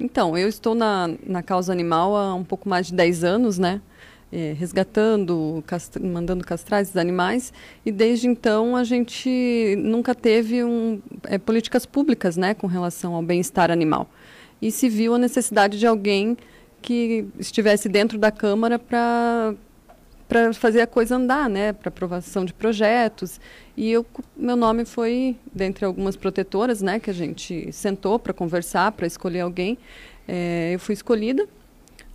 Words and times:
Então, 0.00 0.36
eu 0.36 0.48
estou 0.48 0.74
na, 0.74 1.10
na 1.26 1.42
causa 1.42 1.70
animal 1.70 2.16
há 2.16 2.34
um 2.34 2.42
pouco 2.42 2.66
mais 2.68 2.86
de 2.86 2.94
10 2.94 3.22
anos, 3.22 3.58
né? 3.58 3.82
É, 4.32 4.54
resgatando, 4.56 5.62
mandando 6.00 6.44
castrar 6.44 6.80
esses 6.80 6.96
animais, 6.96 7.52
e 7.84 7.90
desde 7.90 8.28
então 8.28 8.76
a 8.76 8.84
gente 8.84 9.74
nunca 9.76 10.14
teve 10.14 10.62
um, 10.62 11.02
é, 11.24 11.36
políticas 11.36 11.84
públicas 11.84 12.36
né, 12.36 12.54
com 12.54 12.68
relação 12.68 13.16
ao 13.16 13.22
bem-estar 13.22 13.72
animal. 13.72 14.08
E 14.62 14.70
se 14.70 14.88
viu 14.88 15.14
a 15.14 15.18
necessidade 15.18 15.80
de 15.80 15.86
alguém 15.86 16.36
que 16.80 17.26
estivesse 17.40 17.88
dentro 17.88 18.18
da 18.18 18.30
Câmara 18.30 18.78
para 18.78 19.52
para 20.30 20.52
fazer 20.52 20.80
a 20.80 20.86
coisa 20.86 21.16
andar, 21.16 21.50
né, 21.50 21.72
para 21.72 21.88
aprovação 21.88 22.44
de 22.44 22.54
projetos. 22.54 23.40
E 23.76 23.90
eu, 23.90 24.06
meu 24.36 24.54
nome 24.54 24.84
foi 24.84 25.36
dentre 25.52 25.84
algumas 25.84 26.14
protetoras, 26.14 26.80
né, 26.80 27.00
que 27.00 27.10
a 27.10 27.12
gente 27.12 27.72
sentou 27.72 28.16
para 28.16 28.32
conversar, 28.32 28.92
para 28.92 29.08
escolher 29.08 29.40
alguém. 29.40 29.76
É, 30.28 30.70
eu 30.72 30.78
fui 30.78 30.92
escolhida. 30.92 31.48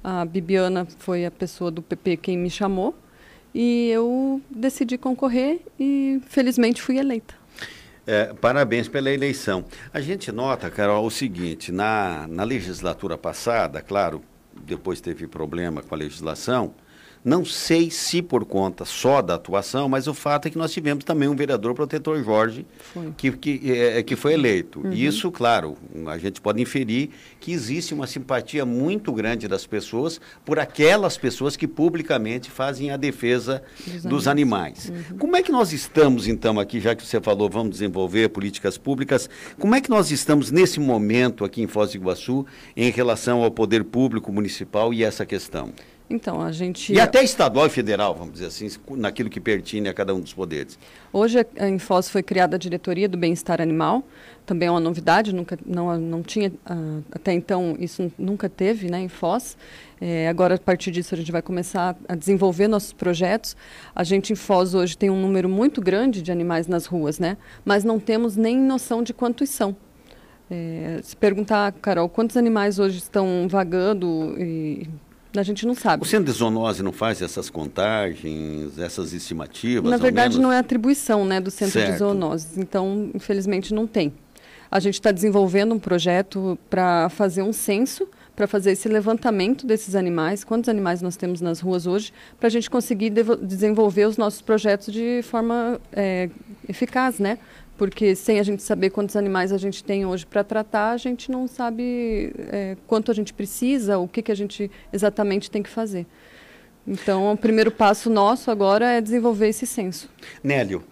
A 0.02 0.24
Bibiana 0.24 0.88
foi 1.00 1.26
a 1.26 1.32
pessoa 1.32 1.70
do 1.70 1.82
PP 1.82 2.16
quem 2.18 2.38
me 2.38 2.50
chamou 2.50 2.96
e 3.54 3.90
eu 3.90 4.42
decidi 4.50 4.98
concorrer 4.98 5.60
e 5.78 6.22
felizmente 6.28 6.82
fui 6.82 6.98
eleita. 6.98 7.34
É, 8.08 8.34
parabéns 8.34 8.88
pela 8.88 9.12
eleição. 9.12 9.66
A 9.94 10.00
gente 10.00 10.32
nota, 10.32 10.70
Carol, 10.70 11.06
o 11.06 11.12
seguinte: 11.12 11.70
na, 11.70 12.28
na 12.30 12.44
legislatura 12.44 13.18
passada, 13.18 13.82
claro, 13.82 14.22
depois 14.54 15.02
teve 15.02 15.28
problema 15.28 15.82
com 15.82 15.94
a 15.94 15.98
legislação, 15.98 16.74
não 17.26 17.44
sei 17.44 17.90
se 17.90 18.22
por 18.22 18.46
conta 18.46 18.86
só 18.86 19.20
da 19.20 19.34
atuação, 19.34 19.90
mas 19.90 20.06
o 20.06 20.14
fato 20.14 20.48
é 20.48 20.52
que 20.52 20.58
nós 20.60 20.72
tivemos 20.72 21.04
também 21.04 21.28
um 21.28 21.36
vereador 21.36 21.74
protetor 21.74 22.24
Jorge 22.24 22.68
foi. 22.94 23.12
Que, 23.18 23.32
que, 23.32 23.72
é, 23.72 24.04
que 24.04 24.16
foi 24.16 24.34
eleito. 24.34 24.82
Uhum. 24.82 24.94
Isso, 24.94 25.32
claro, 25.32 25.76
a 26.06 26.20
gente 26.20 26.40
pode 26.40 26.62
inferir 26.62 27.10
que 27.40 27.52
existe 27.52 27.96
uma 27.96 28.06
simpatia 28.06 28.64
muito 28.64 29.12
grande 29.12 29.48
das 29.48 29.66
pessoas 29.66 30.22
por 30.46 30.60
aquelas 30.60 31.18
pessoas 31.18 31.56
que 31.56 31.68
publicamente 31.68 32.52
fazem 32.52 32.92
a 32.92 32.98
defesa 32.98 33.64
dos, 33.88 34.04
dos 34.04 34.28
animais. 34.28 34.90
Uhum. 34.90 35.18
Como 35.18 35.36
é 35.36 35.42
que 35.42 35.52
nós 35.52 35.74
estamos, 35.74 36.28
então, 36.28 36.60
aqui, 36.60 36.80
já 36.80 36.94
que 36.94 37.04
você 37.04 37.20
falou, 37.20 37.50
vamos 37.50 37.72
desenvolver 37.72 38.30
políticas 38.30 38.78
públicas, 38.78 39.28
como 39.58 39.74
é 39.74 39.82
que 39.82 39.90
nós 39.90 40.12
estamos 40.12 40.52
nesse 40.52 40.80
momento 40.80 41.44
aqui 41.44 41.64
em 41.64 41.68
Foz 41.68 41.90
do 41.90 41.98
Iguaçu 41.98 42.46
em 42.78 42.92
relação 42.92 43.42
ao 43.42 43.50
poder 43.50 43.84
público 43.84 44.32
municipal 44.32 44.94
e 44.94 45.04
essa 45.04 45.26
questão? 45.26 45.74
Então, 46.08 46.40
a 46.40 46.52
gente. 46.52 46.94
E 46.94 47.00
até 47.00 47.24
estadual 47.24 47.66
e 47.66 47.70
federal, 47.70 48.14
vamos 48.14 48.34
dizer 48.34 48.46
assim, 48.46 48.68
naquilo 48.92 49.30
que 49.30 49.40
pertine 49.40 49.90
a 49.90 49.94
cada 49.94 50.14
um 50.14 50.22
dos 50.22 50.34
poderes. 50.34 50.78
Hoje, 51.12 51.46
em 51.60 51.80
Foz 51.80 52.10
foi 52.10 52.22
criada 52.22 52.58
a 52.58 52.60
diretoria 52.60 53.10
do 53.10 53.18
bem-estar 53.18 53.60
animal, 53.60 54.04
também 54.46 54.68
é 54.68 54.72
uma 54.72 54.80
novidade, 54.80 55.34
nunca, 55.34 55.58
não, 55.66 55.98
não 55.98 56.22
tinha, 56.22 56.50
uh, 56.50 57.04
até 57.12 57.34
então, 57.34 57.76
isso 57.80 58.12
nunca 58.20 58.48
teve 58.48 58.90
né, 58.90 59.00
em 59.00 59.08
Foz. 59.08 59.58
É, 60.00 60.28
agora, 60.28 60.56
a 60.56 60.60
partir 60.60 60.92
disso, 60.92 61.16
a 61.16 61.18
gente 61.18 61.32
vai 61.32 61.42
começar 61.42 61.96
a 62.08 62.16
desenvolver 62.16 62.68
nossos 62.68 62.94
projetos. 62.94 63.56
A 63.96 64.04
gente 64.04 64.32
em 64.32 64.36
Foz 64.36 64.76
hoje 64.76 64.96
tem 64.96 65.10
um 65.10 65.20
número 65.20 65.50
muito 65.50 65.82
grande 65.82 66.22
de 66.22 66.32
animais 66.32 66.68
nas 66.68 66.86
ruas, 66.86 67.18
né? 67.18 67.38
mas 67.64 67.84
não 67.84 68.00
temos 68.00 68.36
nem 68.36 68.58
noção 68.58 69.02
de 69.02 69.14
quantos 69.14 69.50
são. 69.50 69.76
É, 70.52 71.00
se 71.02 71.16
perguntar, 71.16 71.72
Carol, 71.82 72.08
quantos 72.08 72.38
animais 72.38 72.78
hoje 72.78 73.00
estão 73.00 73.48
vagando 73.50 74.36
e 74.38 74.88
a 75.40 75.44
gente 75.44 75.66
não 75.66 75.74
sabe. 75.74 76.04
O 76.04 76.06
Centro 76.06 76.32
de 76.32 76.38
Zoonose 76.38 76.82
não 76.84 76.92
faz 76.92 77.22
essas 77.22 77.50
contagens, 77.50 78.78
essas 78.78 79.14
estimativas? 79.14 79.90
Na 79.90 79.98
verdade, 79.98 80.40
não 80.40 80.52
é 80.52 80.58
atribuição 80.58 81.26
né, 81.26 81.40
do 81.40 81.52
Centro 81.52 81.74
certo. 81.74 81.92
de 81.94 81.98
Zoonose. 82.00 82.60
Então, 82.60 83.10
infelizmente, 83.14 83.74
não 83.74 83.88
tem. 83.88 84.14
A 84.70 84.80
gente 84.80 84.96
está 84.96 85.12
desenvolvendo 85.12 85.74
um 85.74 85.80
projeto 85.80 86.58
para 86.70 87.10
fazer 87.10 87.42
um 87.42 87.54
censo, 87.54 88.08
para 88.36 88.48
fazer 88.48 88.72
esse 88.72 88.90
levantamento 88.90 89.66
desses 89.66 89.96
animais, 89.96 90.44
quantos 90.44 90.68
animais 90.68 91.02
nós 91.02 91.16
temos 91.16 91.40
nas 91.40 91.60
ruas 91.60 91.88
hoje, 91.88 92.12
para 92.38 92.48
a 92.48 92.50
gente 92.50 92.70
conseguir 92.70 93.12
desenvolver 93.42 94.06
os 94.06 94.18
nossos 94.18 94.42
projetos 94.42 94.94
de 94.94 95.22
forma 95.24 95.80
é, 95.94 96.30
eficaz, 96.68 97.20
né? 97.20 97.38
Porque 97.78 98.16
sem 98.16 98.40
a 98.40 98.44
gente 98.44 98.64
saber 98.64 98.90
quantos 98.90 99.16
animais 99.16 99.52
a 99.52 99.58
gente 99.58 99.84
tem 99.84 100.06
hoje 100.06 100.26
para 100.26 100.44
tratar, 100.44 100.92
a 100.92 100.98
gente 100.98 101.30
não 101.30 101.48
sabe 101.48 102.34
é, 102.52 102.78
quanto 102.88 103.12
a 103.12 103.14
gente 103.14 103.34
precisa, 103.34 103.98
o 103.98 104.08
que, 104.08 104.22
que 104.22 104.32
a 104.32 104.36
gente 104.36 104.72
exatamente 104.92 105.52
tem 105.52 105.62
que 105.62 105.70
fazer. 105.70 106.06
Então, 106.88 107.32
o 107.32 107.38
primeiro 107.38 107.72
passo 107.72 108.10
nosso 108.10 108.52
agora 108.52 108.92
é 108.92 109.02
desenvolver 109.02 109.48
esse 109.48 109.66
censo. 109.66 110.10
Nélio, 110.44 110.84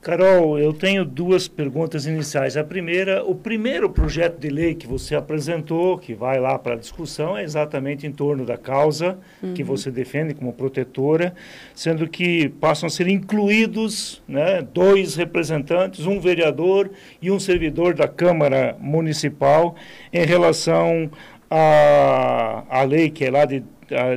Carol, 0.00 0.58
eu 0.58 0.72
tenho 0.72 1.04
duas 1.04 1.46
perguntas 1.46 2.06
iniciais. 2.06 2.56
A 2.56 2.64
primeira, 2.64 3.22
o 3.22 3.34
primeiro 3.34 3.90
projeto 3.90 4.38
de 4.38 4.48
lei 4.48 4.74
que 4.74 4.86
você 4.86 5.14
apresentou, 5.14 5.98
que 5.98 6.14
vai 6.14 6.40
lá 6.40 6.58
para 6.58 6.72
a 6.72 6.76
discussão, 6.76 7.36
é 7.36 7.42
exatamente 7.42 8.06
em 8.06 8.12
torno 8.12 8.46
da 8.46 8.56
causa 8.56 9.18
uhum. 9.42 9.52
que 9.52 9.62
você 9.62 9.90
defende 9.90 10.32
como 10.32 10.54
protetora, 10.54 11.34
sendo 11.74 12.08
que 12.08 12.48
passam 12.48 12.86
a 12.86 12.90
ser 12.90 13.08
incluídos 13.08 14.22
né, 14.26 14.66
dois 14.72 15.16
representantes, 15.16 16.06
um 16.06 16.18
vereador 16.18 16.90
e 17.20 17.30
um 17.30 17.38
servidor 17.38 17.92
da 17.92 18.08
Câmara 18.08 18.74
Municipal, 18.80 19.76
em 20.10 20.24
relação 20.24 21.10
à, 21.50 22.64
à 22.70 22.82
lei 22.84 23.10
que 23.10 23.26
é 23.26 23.30
lá 23.30 23.44
de 23.44 23.62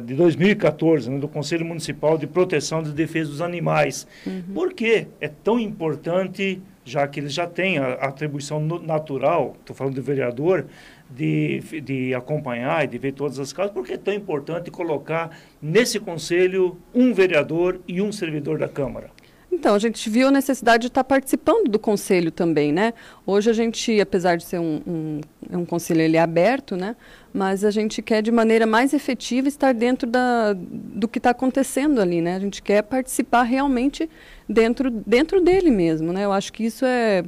de 0.03 0.13
2014, 0.13 1.09
né, 1.09 1.19
do 1.19 1.27
Conselho 1.27 1.65
Municipal 1.65 2.17
de 2.17 2.27
Proteção 2.27 2.81
e 2.81 2.89
Defesa 2.89 3.29
dos 3.29 3.41
Animais. 3.41 4.07
Uhum. 4.25 4.43
Por 4.53 4.73
que 4.73 5.07
é 5.19 5.27
tão 5.27 5.59
importante, 5.59 6.61
já 6.85 7.07
que 7.07 7.19
eles 7.19 7.33
já 7.33 7.47
têm 7.47 7.77
a, 7.77 7.93
a 7.93 8.07
atribuição 8.07 8.59
natural, 8.59 9.55
estou 9.59 9.75
falando 9.75 9.95
do 9.95 10.03
vereador, 10.03 10.65
de, 11.09 11.59
de 11.81 12.13
acompanhar 12.13 12.83
e 12.83 12.87
de 12.87 12.97
ver 12.97 13.13
todas 13.13 13.39
as 13.39 13.53
causas, 13.53 13.73
por 13.73 13.85
que 13.85 13.93
é 13.93 13.97
tão 13.97 14.13
importante 14.13 14.71
colocar 14.71 15.37
nesse 15.61 15.99
conselho 15.99 16.77
um 16.93 17.13
vereador 17.13 17.79
e 17.87 18.01
um 18.01 18.11
servidor 18.11 18.57
da 18.57 18.67
Câmara? 18.67 19.11
Então, 19.53 19.75
a 19.75 19.79
gente 19.79 20.09
viu 20.09 20.29
a 20.29 20.31
necessidade 20.31 20.81
de 20.81 20.87
estar 20.87 21.03
participando 21.03 21.69
do 21.69 21.77
conselho 21.77 22.31
também, 22.31 22.73
né? 22.73 22.91
Hoje 23.25 23.51
a 23.51 23.53
gente, 23.53 24.01
apesar 24.01 24.35
de 24.35 24.43
ser 24.43 24.59
um, 24.59 24.81
um, 24.87 25.21
é 25.47 25.55
um 25.55 25.63
conselho 25.63 26.01
ele 26.01 26.17
é 26.17 26.19
aberto, 26.19 26.75
né? 26.75 26.95
Mas 27.33 27.65
a 27.65 27.71
gente 27.71 28.01
quer 28.01 28.21
de 28.21 28.31
maneira 28.31 28.67
mais 28.67 28.93
efetiva 28.93 29.47
estar 29.47 29.73
dentro 29.73 30.07
da, 30.07 30.53
do 30.53 31.07
que 31.07 31.17
está 31.17 31.31
acontecendo 31.31 31.99
ali, 31.99 32.21
né? 32.21 32.35
A 32.35 32.39
gente 32.39 32.61
quer 32.61 32.83
participar 32.83 33.43
realmente 33.43 34.07
dentro, 34.47 34.91
dentro 34.91 35.41
dele 35.41 35.71
mesmo, 35.71 36.13
né? 36.13 36.25
Eu 36.25 36.31
acho 36.31 36.53
que 36.53 36.63
isso 36.63 36.85
é, 36.85 37.23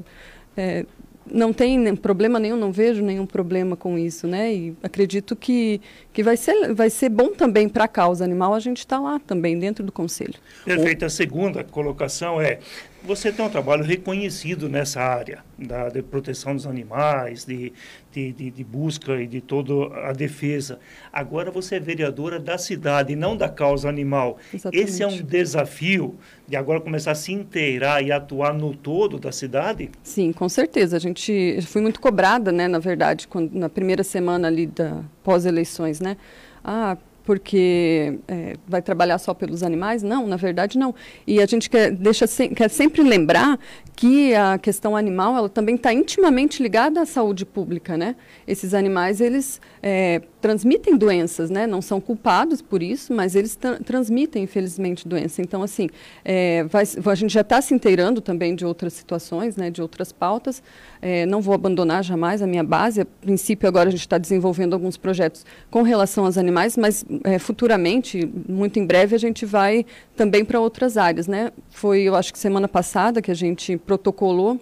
é 0.55 0.85
não 1.31 1.51
tem 1.51 1.95
problema 1.95 2.39
nenhum, 2.39 2.55
não 2.55 2.71
vejo 2.71 3.03
nenhum 3.03 3.25
problema 3.25 3.75
com 3.75 3.97
isso, 3.97 4.27
né? 4.27 4.53
E 4.53 4.77
acredito 4.83 5.35
que, 5.35 5.81
que 6.13 6.21
vai, 6.21 6.37
ser, 6.37 6.73
vai 6.73 6.89
ser 6.89 7.09
bom 7.09 7.29
também 7.29 7.67
para 7.67 7.85
a 7.85 7.87
causa 7.87 8.23
animal 8.23 8.53
a 8.53 8.59
gente 8.59 8.79
estar 8.79 8.97
tá 8.97 9.01
lá 9.01 9.19
também 9.19 9.57
dentro 9.57 9.83
do 9.83 9.91
conselho. 9.91 10.35
Perfeito. 10.63 11.05
A 11.05 11.09
segunda 11.09 11.63
colocação 11.63 12.39
é 12.39 12.59
você 13.05 13.31
tem 13.31 13.45
um 13.45 13.49
trabalho 13.49 13.83
reconhecido 13.83 14.67
nessa 14.67 15.01
área 15.01 15.43
da 15.57 15.89
de 15.89 16.01
proteção 16.01 16.55
dos 16.55 16.65
animais, 16.65 17.45
de, 17.45 17.71
de, 18.11 18.31
de, 18.33 18.51
de, 18.51 18.63
busca 18.63 19.21
e 19.21 19.27
de 19.27 19.39
toda 19.39 19.73
a 20.07 20.11
defesa. 20.11 20.79
Agora 21.13 21.51
você 21.51 21.75
é 21.75 21.79
vereadora 21.79 22.39
da 22.39 22.57
cidade 22.57 23.13
e 23.13 23.15
não 23.15 23.37
da 23.37 23.47
causa 23.47 23.87
animal. 23.87 24.37
Exatamente. 24.53 24.89
Esse 24.89 25.03
é 25.03 25.07
um 25.07 25.21
desafio 25.21 26.15
de 26.47 26.55
agora 26.55 26.81
começar 26.81 27.11
a 27.11 27.15
se 27.15 27.31
inteirar 27.31 28.03
e 28.03 28.11
atuar 28.11 28.53
no 28.53 28.75
todo 28.75 29.17
da 29.17 29.31
cidade? 29.31 29.91
Sim, 30.03 30.33
com 30.33 30.49
certeza. 30.49 30.97
A 30.97 30.99
gente 30.99 31.59
foi 31.63 31.81
muito 31.81 31.99
cobrada, 31.99 32.51
né, 32.51 32.67
na 32.67 32.79
verdade, 32.79 33.27
quando, 33.27 33.53
na 33.53 33.69
primeira 33.69 34.03
semana 34.03 34.47
ali 34.47 34.67
da 34.67 35.01
pós-eleições, 35.23 35.99
né? 35.99 36.17
Ah, 36.63 36.97
porque 37.25 38.19
é, 38.27 38.55
vai 38.67 38.81
trabalhar 38.81 39.17
só 39.17 39.33
pelos 39.33 39.63
animais? 39.63 40.03
Não, 40.03 40.27
na 40.27 40.37
verdade 40.37 40.77
não. 40.77 40.93
E 41.25 41.41
a 41.41 41.45
gente 41.45 41.69
quer, 41.69 41.91
deixa, 41.91 42.25
quer 42.27 42.69
sempre 42.69 43.01
lembrar 43.01 43.59
que 43.95 44.35
a 44.35 44.57
questão 44.57 44.95
animal 44.95 45.35
ela 45.35 45.49
também 45.49 45.75
está 45.75 45.91
intimamente 45.91 46.61
ligada 46.61 47.01
à 47.01 47.05
saúde 47.05 47.45
pública, 47.45 47.97
né? 47.97 48.15
Esses 48.45 48.73
animais 48.73 49.21
eles 49.21 49.59
é, 49.81 50.21
transmitem 50.39 50.95
doenças, 50.97 51.49
né? 51.49 51.65
Não 51.65 51.81
são 51.81 51.99
culpados 51.99 52.61
por 52.61 52.83
isso, 52.83 53.13
mas 53.13 53.35
eles 53.35 53.57
transmitem 53.83 54.43
infelizmente 54.43 55.07
doença. 55.07 55.41
Então 55.41 55.63
assim, 55.63 55.89
é, 56.23 56.63
vai, 56.65 56.83
a 56.83 57.15
gente 57.15 57.33
já 57.33 57.41
está 57.41 57.61
se 57.61 57.73
inteirando 57.73 58.21
também 58.21 58.53
de 58.53 58.65
outras 58.65 58.93
situações, 58.93 59.55
né? 59.55 59.71
De 59.71 59.81
outras 59.81 60.11
pautas. 60.11 60.61
É, 61.01 61.25
não 61.25 61.41
vou 61.41 61.55
abandonar 61.55 62.03
jamais 62.03 62.41
a 62.41 62.47
minha 62.47 62.63
base. 62.63 63.01
A 63.01 63.05
princípio 63.05 63.67
agora 63.67 63.87
a 63.87 63.91
gente 63.91 64.01
está 64.01 64.17
desenvolvendo 64.17 64.73
alguns 64.73 64.97
projetos 64.97 65.45
com 65.71 65.81
relação 65.81 66.25
aos 66.25 66.37
animais, 66.37 66.77
mas 66.77 67.03
é, 67.23 67.39
futuramente, 67.39 68.29
muito 68.47 68.79
em 68.79 68.85
breve, 68.85 69.15
a 69.15 69.19
gente 69.19 69.45
vai 69.45 69.85
também 70.15 70.43
para 70.43 70.59
outras 70.59 70.97
áreas, 70.97 71.27
né? 71.27 71.51
Foi, 71.69 72.01
eu 72.01 72.15
acho 72.15 72.31
que 72.33 72.39
semana 72.39 72.67
passada 72.67 73.21
que 73.21 73.31
a 73.31 73.35
gente 73.35 73.77
protocolou 73.77 74.59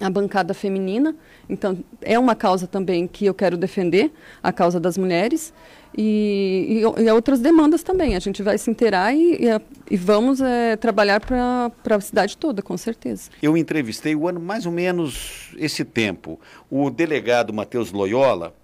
a 0.00 0.10
bancada 0.10 0.52
feminina. 0.52 1.14
Então, 1.48 1.78
é 2.00 2.18
uma 2.18 2.34
causa 2.34 2.66
também 2.66 3.06
que 3.06 3.26
eu 3.26 3.34
quero 3.34 3.56
defender, 3.56 4.10
a 4.42 4.52
causa 4.52 4.80
das 4.80 4.96
mulheres. 4.98 5.52
E, 5.96 6.82
e, 6.98 7.02
e 7.02 7.10
outras 7.10 7.40
demandas 7.40 7.82
também. 7.82 8.16
A 8.16 8.18
gente 8.18 8.42
vai 8.42 8.56
se 8.56 8.70
inteirar 8.70 9.14
e, 9.14 9.34
e, 9.34 9.60
e 9.90 9.96
vamos 9.96 10.40
é, 10.40 10.76
trabalhar 10.76 11.20
para 11.20 11.70
a 11.96 12.00
cidade 12.00 12.36
toda, 12.36 12.62
com 12.62 12.76
certeza. 12.76 13.30
Eu 13.42 13.56
entrevistei 13.56 14.14
o 14.14 14.26
ano 14.26 14.40
mais 14.40 14.64
ou 14.64 14.72
menos 14.72 15.50
esse 15.58 15.84
tempo 15.84 16.40
o 16.70 16.88
delegado 16.88 17.52
Matheus 17.52 17.92
Loyola, 17.92 18.54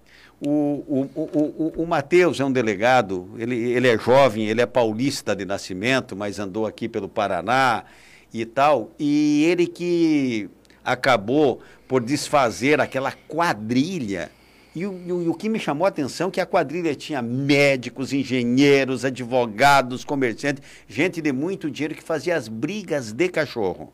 O, 0.41 0.83
o, 0.87 1.09
o, 1.15 1.83
o, 1.83 1.85
Matheus 1.85 2.39
é 2.39 2.45
um 2.45 2.51
delegado, 2.51 3.29
ele, 3.37 3.55
ele 3.57 3.89
é 3.89 3.97
jovem, 3.97 4.47
ele 4.47 4.61
é 4.61 4.65
paulista 4.65 5.35
de 5.35 5.43
nascimento, 5.43 6.15
mas 6.15 6.39
andou 6.39 6.65
aqui 6.65 6.87
pelo 6.87 7.09
Paraná 7.09 7.83
e 8.33 8.45
tal, 8.45 8.89
e 8.97 9.43
ele 9.43 9.67
que 9.67 10.49
acabou 10.83 11.61
por 11.87 12.01
desfazer 12.01 12.79
aquela 12.79 13.11
quadrilha. 13.11 14.31
E 14.73 14.85
o, 14.85 15.23
e 15.23 15.27
o, 15.27 15.33
que 15.33 15.49
me 15.49 15.59
chamou 15.59 15.85
a 15.85 15.89
atenção 15.89 16.29
é 16.29 16.31
que 16.31 16.39
a 16.39 16.45
quadrilha 16.45 16.95
tinha 16.95 17.21
médicos, 17.21 18.13
engenheiros, 18.13 19.03
advogados, 19.03 20.05
comerciantes, 20.05 20.63
gente 20.87 21.21
de 21.21 21.33
muito 21.33 21.69
dinheiro 21.69 21.95
que 21.95 22.03
fazia 22.03 22.37
as 22.37 22.47
brigas 22.47 23.11
de 23.11 23.27
cachorro. 23.27 23.91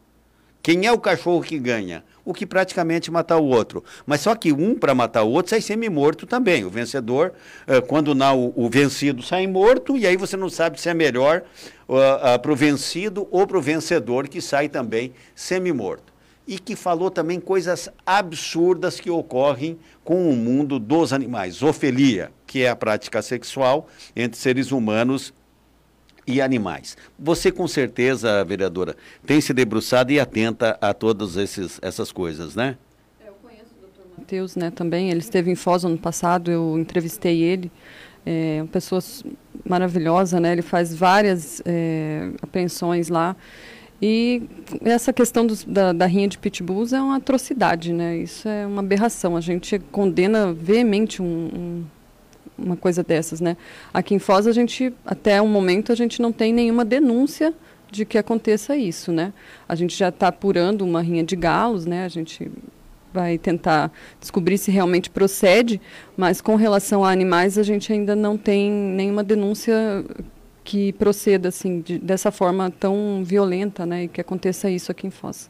Quem 0.62 0.86
é 0.86 0.92
o 0.92 1.00
cachorro 1.00 1.42
que 1.42 1.58
ganha? 1.58 2.04
O 2.26 2.34
que 2.34 2.46
praticamente 2.46 3.12
matar 3.12 3.38
o 3.38 3.46
outro. 3.46 3.84
Mas 4.06 4.22
só 4.22 4.34
que 4.34 4.52
um 4.52 4.74
para 4.74 4.96
matar 4.96 5.24
o 5.24 5.30
outro 5.30 5.52
sai 5.52 5.62
semi-morto 5.62 6.26
também. 6.26 6.66
O 6.66 6.70
vencedor, 6.72 7.34
eh, 7.68 7.80
quando 7.82 8.16
não, 8.16 8.52
o, 8.56 8.68
vencido 8.68 9.22
sai 9.22 9.46
morto, 9.46 9.96
e 9.96 10.08
aí 10.08 10.18
você 10.18 10.36
não 10.36 10.50
sabe 10.50 10.82
se 10.82 10.90
é 10.90 10.94
melhor 10.94 11.44
uh, 11.88 11.94
uh, 11.94 12.40
para 12.40 12.52
o 12.52 12.56
vencido 12.56 13.28
ou 13.30 13.46
para 13.46 13.60
o 13.60 13.62
vencedor, 13.62 14.28
que 14.28 14.42
sai 14.42 14.68
também 14.68 15.14
semi-morto. 15.36 16.12
E 16.48 16.58
que 16.58 16.76
falou 16.76 17.12
também 17.12 17.40
coisas 17.40 17.90
absurdas 18.06 19.00
que 19.00 19.10
ocorrem 19.10 19.78
com 20.04 20.30
o 20.30 20.36
mundo 20.36 20.80
dos 20.80 21.14
animais. 21.14 21.62
Ofelia, 21.62 22.32
que 22.46 22.64
é 22.64 22.70
a 22.70 22.76
prática 22.76 23.22
sexual 23.22 23.88
entre 24.16 24.40
seres 24.40 24.72
humanos 24.72 25.32
e 26.28 26.42
animais. 26.42 26.98
Você, 27.18 27.52
com 27.52 27.68
certeza, 27.68 28.44
vereadora, 28.44 28.96
tem 29.26 29.40
se 29.40 29.54
debruçado 29.54 30.12
e 30.12 30.20
atenta 30.20 30.78
a 30.82 30.94
todas 30.94 31.38
essas 31.82 32.12
coisas, 32.12 32.56
né? 32.56 32.78
É, 33.24 33.30
eu 33.30 33.34
conheço 33.42 33.74
o 33.78 33.82
doutor 33.82 34.06
Matheus, 34.18 34.56
né, 34.56 34.72
também. 34.72 35.10
Ele 35.10 35.20
esteve 35.20 35.52
em 35.52 35.56
Foz 35.56 35.84
ano 35.86 35.98
passado, 35.98 36.52
eu 36.52 36.78
entrevistei 36.80 37.42
ele. 37.42 37.72
É 38.26 38.58
uma 38.62 38.68
pessoa 38.68 39.02
maravilhosa, 39.64 40.40
né? 40.40 40.52
Ele 40.52 40.64
faz 40.64 40.96
várias 40.96 41.62
é, 41.64 42.32
apreensões 42.42 43.08
lá. 43.08 43.36
E 44.02 44.44
essa 44.82 45.14
questão 45.14 45.46
dos, 45.46 45.64
da, 45.64 45.94
da 45.94 46.06
rinha 46.06 46.28
de 46.28 46.38
pitbulls 46.38 46.92
é 46.92 47.00
uma 47.00 47.18
atrocidade, 47.18 47.94
né? 47.94 48.18
Isso 48.18 48.48
é 48.48 48.66
uma 48.66 48.82
aberração. 48.82 49.38
A 49.38 49.42
gente 49.42 49.80
condena 49.92 50.52
veemente 50.52 51.22
um, 51.22 51.26
um 51.26 51.84
uma 52.58 52.76
coisa 52.76 53.04
dessas, 53.04 53.42
né? 53.42 53.58
Aqui 53.94 54.14
em 54.14 54.20
Foz 54.20 54.48
a 54.48 54.52
gente, 54.52 54.94
até 55.06 55.42
o 55.42 55.48
momento, 55.48 55.92
a 55.92 55.96
gente 55.96 56.22
não 56.22 56.32
tem 56.32 56.54
nenhuma 56.54 56.86
denúncia 56.86 57.54
de 57.92 58.06
que 58.06 58.18
aconteça 58.18 58.76
isso, 58.76 59.12
né? 59.12 59.34
A 59.68 59.76
gente 59.76 59.96
já 59.96 60.10
está 60.10 60.28
apurando 60.28 60.84
uma 60.84 61.02
rinha 61.02 61.24
de 61.24 61.36
galos, 61.36 61.86
né? 61.86 62.06
A 62.06 62.10
gente 62.10 62.52
vai 63.14 63.38
tentar 63.38 63.92
descobrir 64.20 64.58
se 64.58 64.70
realmente 64.70 65.10
procede, 65.10 65.80
mas 66.18 66.42
com 66.42 66.56
relação 66.56 67.06
a 67.06 67.12
animais 67.12 67.58
a 67.58 67.64
gente 67.64 67.92
ainda 67.94 68.16
não 68.16 68.38
tem 68.38 68.70
nenhuma 68.70 69.24
denúncia 69.24 69.74
que 70.66 70.92
proceda 70.94 71.50
assim 71.50 71.80
de, 71.80 71.98
dessa 72.00 72.32
forma 72.32 72.70
tão 72.72 73.24
violenta, 73.24 73.86
né? 73.86 74.04
E 74.04 74.08
que 74.08 74.20
aconteça 74.20 74.70
isso 74.70 74.92
aqui 74.92 75.08
em 75.08 75.12
Foz. 75.12 75.50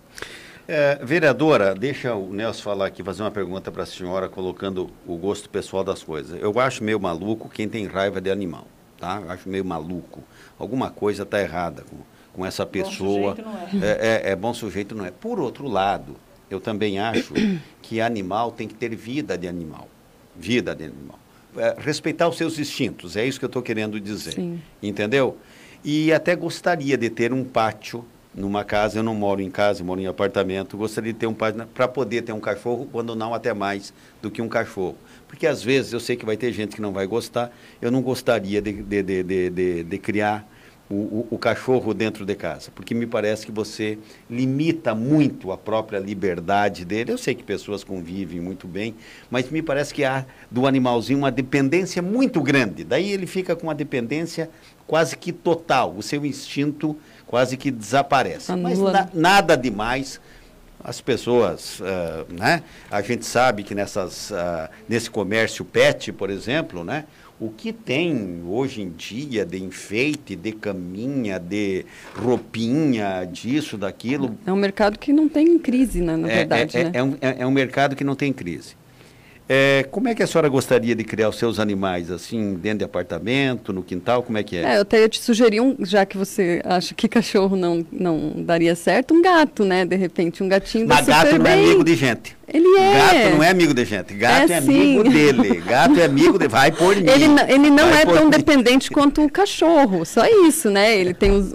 É, 0.68 1.00
vereadora, 1.04 1.76
deixa 1.76 2.16
o 2.16 2.34
Nelson 2.34 2.64
falar 2.64 2.88
aqui, 2.88 3.04
fazer 3.04 3.22
uma 3.22 3.32
pergunta 3.32 3.72
para 3.72 3.84
a 3.84 3.86
senhora, 3.86 4.28
colocando 4.28 4.90
o 5.06 5.16
gosto 5.16 5.48
pessoal 5.48 5.84
das 5.84 6.02
coisas. 6.02 6.42
Eu 6.42 6.60
acho 6.60 6.84
meio 6.84 7.00
maluco 7.00 7.48
quem 7.50 7.70
tem 7.70 7.86
raiva 7.86 8.20
de 8.20 8.32
animal, 8.32 8.68
tá? 9.00 9.22
Eu 9.24 9.32
acho 9.32 9.48
meio 9.48 9.64
maluco. 9.64 10.24
Alguma 10.58 10.90
coisa 10.90 11.22
está 11.22 11.40
errada 11.40 11.84
com, 11.84 11.98
com 12.34 12.46
essa 12.46 12.66
pessoa. 12.66 13.36
Bom 13.36 13.44
sujeito 13.44 13.74
não 13.74 13.84
é. 13.84 13.92
É, 13.92 14.22
é. 14.28 14.32
é 14.32 14.36
bom 14.36 14.54
sujeito, 14.54 14.96
não 14.96 15.06
é. 15.06 15.12
Por 15.12 15.40
outro 15.40 15.68
lado, 15.68 16.16
eu 16.50 16.60
também 16.60 16.98
acho 16.98 17.34
que 17.84 18.02
animal 18.02 18.52
tem 18.52 18.68
que 18.68 18.74
ter 18.74 18.96
vida 18.96 19.38
de 19.38 19.48
animal. 19.48 19.88
Vida 20.36 20.76
de 20.76 20.86
animal. 20.86 21.20
É, 21.58 21.76
respeitar 21.78 22.28
os 22.28 22.38
seus 22.38 22.58
instintos, 22.58 23.16
é 23.16 23.26
isso 23.26 23.38
que 23.38 23.46
eu 23.46 23.48
estou 23.48 23.62
querendo 23.62 24.00
dizer. 24.00 24.34
Sim. 24.34 24.60
Entendeu? 24.82 25.38
E 25.84 26.12
até 26.12 26.36
gostaria 26.36 26.98
de 26.98 27.10
ter 27.12 27.32
um 27.32 27.44
pátio 27.44 28.04
numa 28.36 28.64
casa, 28.64 29.00
eu 29.00 29.04
não 29.04 29.16
moro 29.16 29.42
em 29.42 29.50
casa, 29.50 29.82
eu 29.82 29.86
moro 29.86 30.02
em 30.02 30.08
apartamento, 30.08 30.76
gostaria 30.76 31.14
de 31.14 31.20
ter 31.20 31.28
um 31.28 31.34
para 31.34 31.88
poder 31.88 32.22
ter 32.22 32.34
um 32.34 32.40
cachorro, 32.40 32.88
quando 32.92 33.16
não 33.16 33.34
até 33.34 33.54
mais 33.54 33.94
do 34.22 34.30
que 34.30 34.42
um 34.42 34.50
cachorro. 34.50 34.98
Porque 35.28 35.48
às 35.48 35.64
vezes 35.64 35.94
eu 35.94 36.00
sei 36.00 36.16
que 36.16 36.26
vai 36.26 36.36
ter 36.36 36.52
gente 36.52 36.76
que 36.76 36.82
não 36.82 36.92
vai 36.92 37.08
gostar, 37.08 37.52
eu 37.82 37.90
não 37.90 38.02
gostaria 38.02 38.62
de, 38.62 38.74
de, 38.74 39.04
de, 39.04 39.50
de, 39.50 39.84
de 39.84 39.98
criar 39.98 40.48
o, 40.90 40.96
o, 40.96 41.28
o, 41.32 41.38
cachorro 41.38 41.94
dentro 41.94 42.26
de 42.26 42.36
casa, 42.36 42.70
porque 42.76 42.94
me 42.94 43.08
parece 43.08 43.46
que 43.46 43.52
você 43.52 43.98
limita 44.30 44.94
muito 44.94 45.52
a 45.52 45.58
própria 45.58 45.98
liberdade 45.98 46.86
dele. 46.86 47.12
Eu 47.12 47.18
sei 47.18 47.34
que 47.34 47.44
pessoas 47.44 47.84
convivem 47.84 48.40
muito 48.40 48.68
bem, 48.68 48.94
mas 49.32 49.50
me 49.50 49.64
parece 49.64 49.94
que 49.94 50.04
há 50.04 50.26
do 50.52 50.68
animalzinho 50.68 51.18
uma 51.20 51.32
dependência 51.32 52.02
muito 52.04 52.40
grande. 52.40 52.84
Daí 52.84 53.12
ele 53.12 53.26
fica 53.26 53.56
com 53.56 53.66
uma 53.66 53.74
dependência 53.74 54.50
quase 54.86 55.18
que 55.18 55.32
total. 55.32 55.96
O 55.98 56.04
seu 56.04 56.24
instinto 56.24 56.96
quase 57.28 57.58
que 57.58 57.72
desaparece. 57.72 58.52
Anula. 58.52 58.70
Mas 58.70 58.80
na, 58.80 59.10
nada 59.14 59.56
demais. 59.56 60.20
As 60.84 61.02
pessoas, 61.02 61.80
uh, 61.80 62.32
né? 62.32 62.62
A 62.92 63.02
gente 63.02 63.26
sabe 63.26 63.64
que 63.64 63.74
nessas, 63.74 64.30
uh, 64.30 64.70
nesse 64.88 65.10
comércio 65.10 65.66
pet, 65.66 66.12
por 66.12 66.30
exemplo, 66.30 66.84
né? 66.84 67.06
O 67.40 67.50
que 67.50 67.74
tem 67.74 68.44
hoje 68.48 68.82
em 68.82 68.92
dia 68.92 69.46
de 69.46 69.62
enfeite, 69.62 70.36
de 70.36 70.52
caminha, 70.52 71.40
de 71.40 71.86
roupinha, 72.16 73.26
disso, 73.26 73.78
daquilo. 73.78 74.38
É 74.46 74.54
um 74.54 74.56
mercado 74.56 75.00
que 75.00 75.12
não 75.12 75.28
tem 75.28 75.58
crise, 75.58 76.02
né, 76.02 76.16
na 76.16 76.30
é, 76.30 76.36
verdade. 76.36 76.78
É, 76.78 76.84
né? 76.84 76.92
é, 76.94 77.04
um, 77.04 77.18
é, 77.20 77.36
é 77.40 77.48
um 77.48 77.52
mercado 77.52 77.96
que 77.96 78.04
não 78.04 78.16
tem 78.16 78.32
crise. 78.32 78.76
É, 79.48 79.86
como 79.92 80.08
é 80.08 80.16
que 80.16 80.24
a 80.24 80.28
senhora 80.28 80.50
gostaria 80.50 80.96
de 80.96 81.04
criar 81.04 81.30
os 81.30 81.38
seus 81.38 81.60
animais, 81.60 82.10
assim, 82.10 82.56
dentro 82.56 82.80
de 82.80 82.86
apartamento, 82.86 83.72
no 83.72 83.84
quintal, 83.84 84.24
como 84.24 84.40
é 84.40 84.44
que 84.44 84.58
é? 84.58 84.64
é 84.64 84.78
eu 84.78 84.82
até 84.82 85.02
ia 85.02 85.10
te 85.10 85.22
sugerir, 85.22 85.62
um, 85.62 85.76
já 85.82 86.04
que 86.04 86.18
você 86.18 86.62
acha 86.66 86.96
que 86.96 87.08
cachorro 87.10 87.56
não, 87.56 87.86
não 87.92 88.34
daria 88.38 88.76
certo, 88.76 89.14
um 89.14 89.22
gato, 89.22 89.64
né? 89.64 89.86
De 89.86 89.96
repente, 89.96 90.42
um 90.42 90.50
gatinho 90.50 90.88
Mas 90.88 91.06
gato 91.06 91.38
não 91.38 91.46
é 91.46 91.54
amigo 91.54 91.84
de 91.84 91.96
gente. 91.96 92.36
Ele 92.52 92.68
é. 92.78 92.94
Gato 92.94 93.36
não 93.36 93.44
é 93.44 93.50
amigo 93.50 93.74
de 93.74 93.86
gente, 93.86 94.14
gato 94.16 94.52
é, 94.52 94.56
é 94.56 94.58
amigo 94.58 95.04
dele. 95.04 95.62
Gato 95.62 96.00
é 96.00 96.06
amigo 96.06 96.40
de... 96.40 96.48
Vai 96.48 96.72
por 96.72 96.96
mim. 96.96 97.06
Ele, 97.08 97.26
ele 97.48 97.70
não 97.70 97.90
é 97.90 98.06
tão 98.06 98.26
mim. 98.26 98.30
dependente 98.32 98.90
quanto 98.90 99.24
o 99.24 99.30
cachorro, 99.30 100.06
só 100.06 100.26
isso, 100.48 100.70
né? 100.70 100.98
Ele 100.98 101.14
tem 101.14 101.32
os 101.32 101.54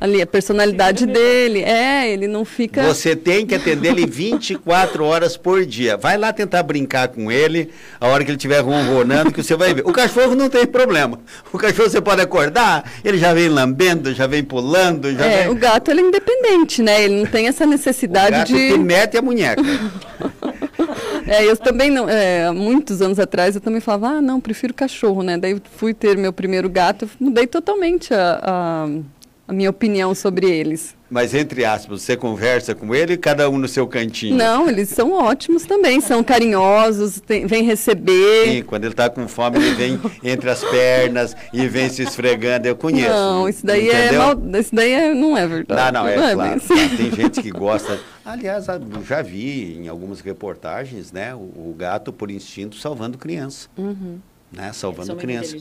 ali 0.00 0.20
a 0.20 0.26
personalidade 0.26 1.06
dele. 1.06 1.62
É, 1.62 2.10
ele 2.10 2.26
não 2.26 2.44
fica. 2.44 2.82
Você 2.84 3.14
tem 3.16 3.46
que 3.46 3.54
atender 3.54 3.90
ele 3.90 4.06
24 4.06 5.04
horas 5.04 5.36
por 5.36 5.64
dia. 5.64 5.96
Vai 5.96 6.16
lá 6.16 6.32
tentar 6.32 6.62
brincar 6.62 7.08
com 7.08 7.30
ele, 7.30 7.70
a 8.00 8.08
hora 8.08 8.24
que 8.24 8.30
ele 8.30 8.36
estiver 8.36 8.60
ronronando, 8.60 9.32
que 9.32 9.42
você 9.42 9.56
vai 9.56 9.74
ver. 9.74 9.82
O 9.86 9.92
cachorro 9.92 10.34
não 10.34 10.48
tem 10.48 10.66
problema. 10.66 11.18
O 11.52 11.58
cachorro 11.58 11.88
você 11.88 12.00
pode 12.00 12.20
acordar, 12.20 12.90
ele 13.04 13.18
já 13.18 13.32
vem 13.32 13.48
lambendo, 13.48 14.14
já 14.14 14.26
vem 14.26 14.42
pulando. 14.42 15.12
Já 15.12 15.24
é, 15.24 15.42
vem... 15.44 15.52
o 15.52 15.54
gato 15.54 15.90
ele 15.90 16.00
é 16.00 16.04
independente, 16.04 16.82
né? 16.82 17.04
Ele 17.04 17.16
não 17.16 17.26
tem 17.26 17.46
essa 17.46 17.66
necessidade 17.66 18.28
o 18.28 18.38
gato 18.38 18.48
de. 18.48 18.72
Que 18.72 18.78
mete 18.78 19.16
a 19.16 19.22
munheca. 19.22 19.62
É, 21.26 21.44
eu 21.44 21.56
também 21.56 21.90
não, 21.90 22.08
é, 22.08 22.50
muitos 22.50 23.00
anos 23.00 23.18
atrás 23.18 23.54
eu 23.54 23.60
também 23.60 23.80
falava, 23.80 24.18
ah, 24.18 24.22
não, 24.22 24.40
prefiro 24.40 24.74
cachorro, 24.74 25.22
né? 25.22 25.38
Daí 25.38 25.60
fui 25.76 25.94
ter 25.94 26.16
meu 26.18 26.32
primeiro 26.32 26.68
gato, 26.68 27.08
mudei 27.18 27.46
totalmente 27.46 28.12
a, 28.12 28.40
a 28.42 28.88
a 29.46 29.52
minha 29.52 29.68
opinião 29.68 30.14
sobre 30.14 30.50
eles. 30.50 30.96
Mas, 31.10 31.34
entre 31.34 31.64
aspas, 31.64 32.02
você 32.02 32.16
conversa 32.16 32.74
com 32.74 32.94
ele 32.94 33.16
cada 33.16 33.48
um 33.48 33.58
no 33.58 33.68
seu 33.68 33.86
cantinho? 33.86 34.34
Não, 34.36 34.68
eles 34.68 34.88
são 34.88 35.12
ótimos 35.12 35.64
também, 35.64 36.00
são 36.00 36.24
carinhosos, 36.24 37.20
tem, 37.20 37.46
vem 37.46 37.62
receber. 37.62 38.46
Sim, 38.46 38.62
quando 38.62 38.84
ele 38.84 38.94
está 38.94 39.08
com 39.08 39.28
fome, 39.28 39.58
ele 39.58 39.74
vem 39.74 40.00
entre 40.24 40.50
as 40.50 40.64
pernas 40.64 41.36
e 41.52 41.68
vem 41.68 41.88
se 41.88 42.02
esfregando, 42.02 42.66
eu 42.66 42.74
conheço. 42.74 43.10
Não, 43.10 43.48
isso 43.48 43.64
daí, 43.64 43.90
é 43.90 44.12
mal, 44.12 44.34
isso 44.58 44.74
daí 44.74 44.92
é, 44.92 45.14
não 45.14 45.36
é 45.36 45.46
verdade. 45.46 45.92
Não, 45.92 46.02
não, 46.02 46.08
é, 46.08 46.16
não 46.16 46.24
é 46.24 46.34
claro. 46.34 46.56
Assim. 46.56 46.96
Tem 46.96 47.12
gente 47.12 47.42
que 47.42 47.50
gosta. 47.52 48.00
Aliás, 48.24 48.66
já 49.06 49.22
vi 49.22 49.78
em 49.78 49.88
algumas 49.88 50.20
reportagens, 50.20 51.12
né, 51.12 51.34
o, 51.34 51.38
o 51.38 51.74
gato, 51.78 52.12
por 52.12 52.30
instinto, 52.30 52.76
salvando 52.76 53.18
criança. 53.18 53.68
Uhum. 53.76 54.18
Né, 54.50 54.72
salvando 54.72 55.14
criança. 55.16 55.56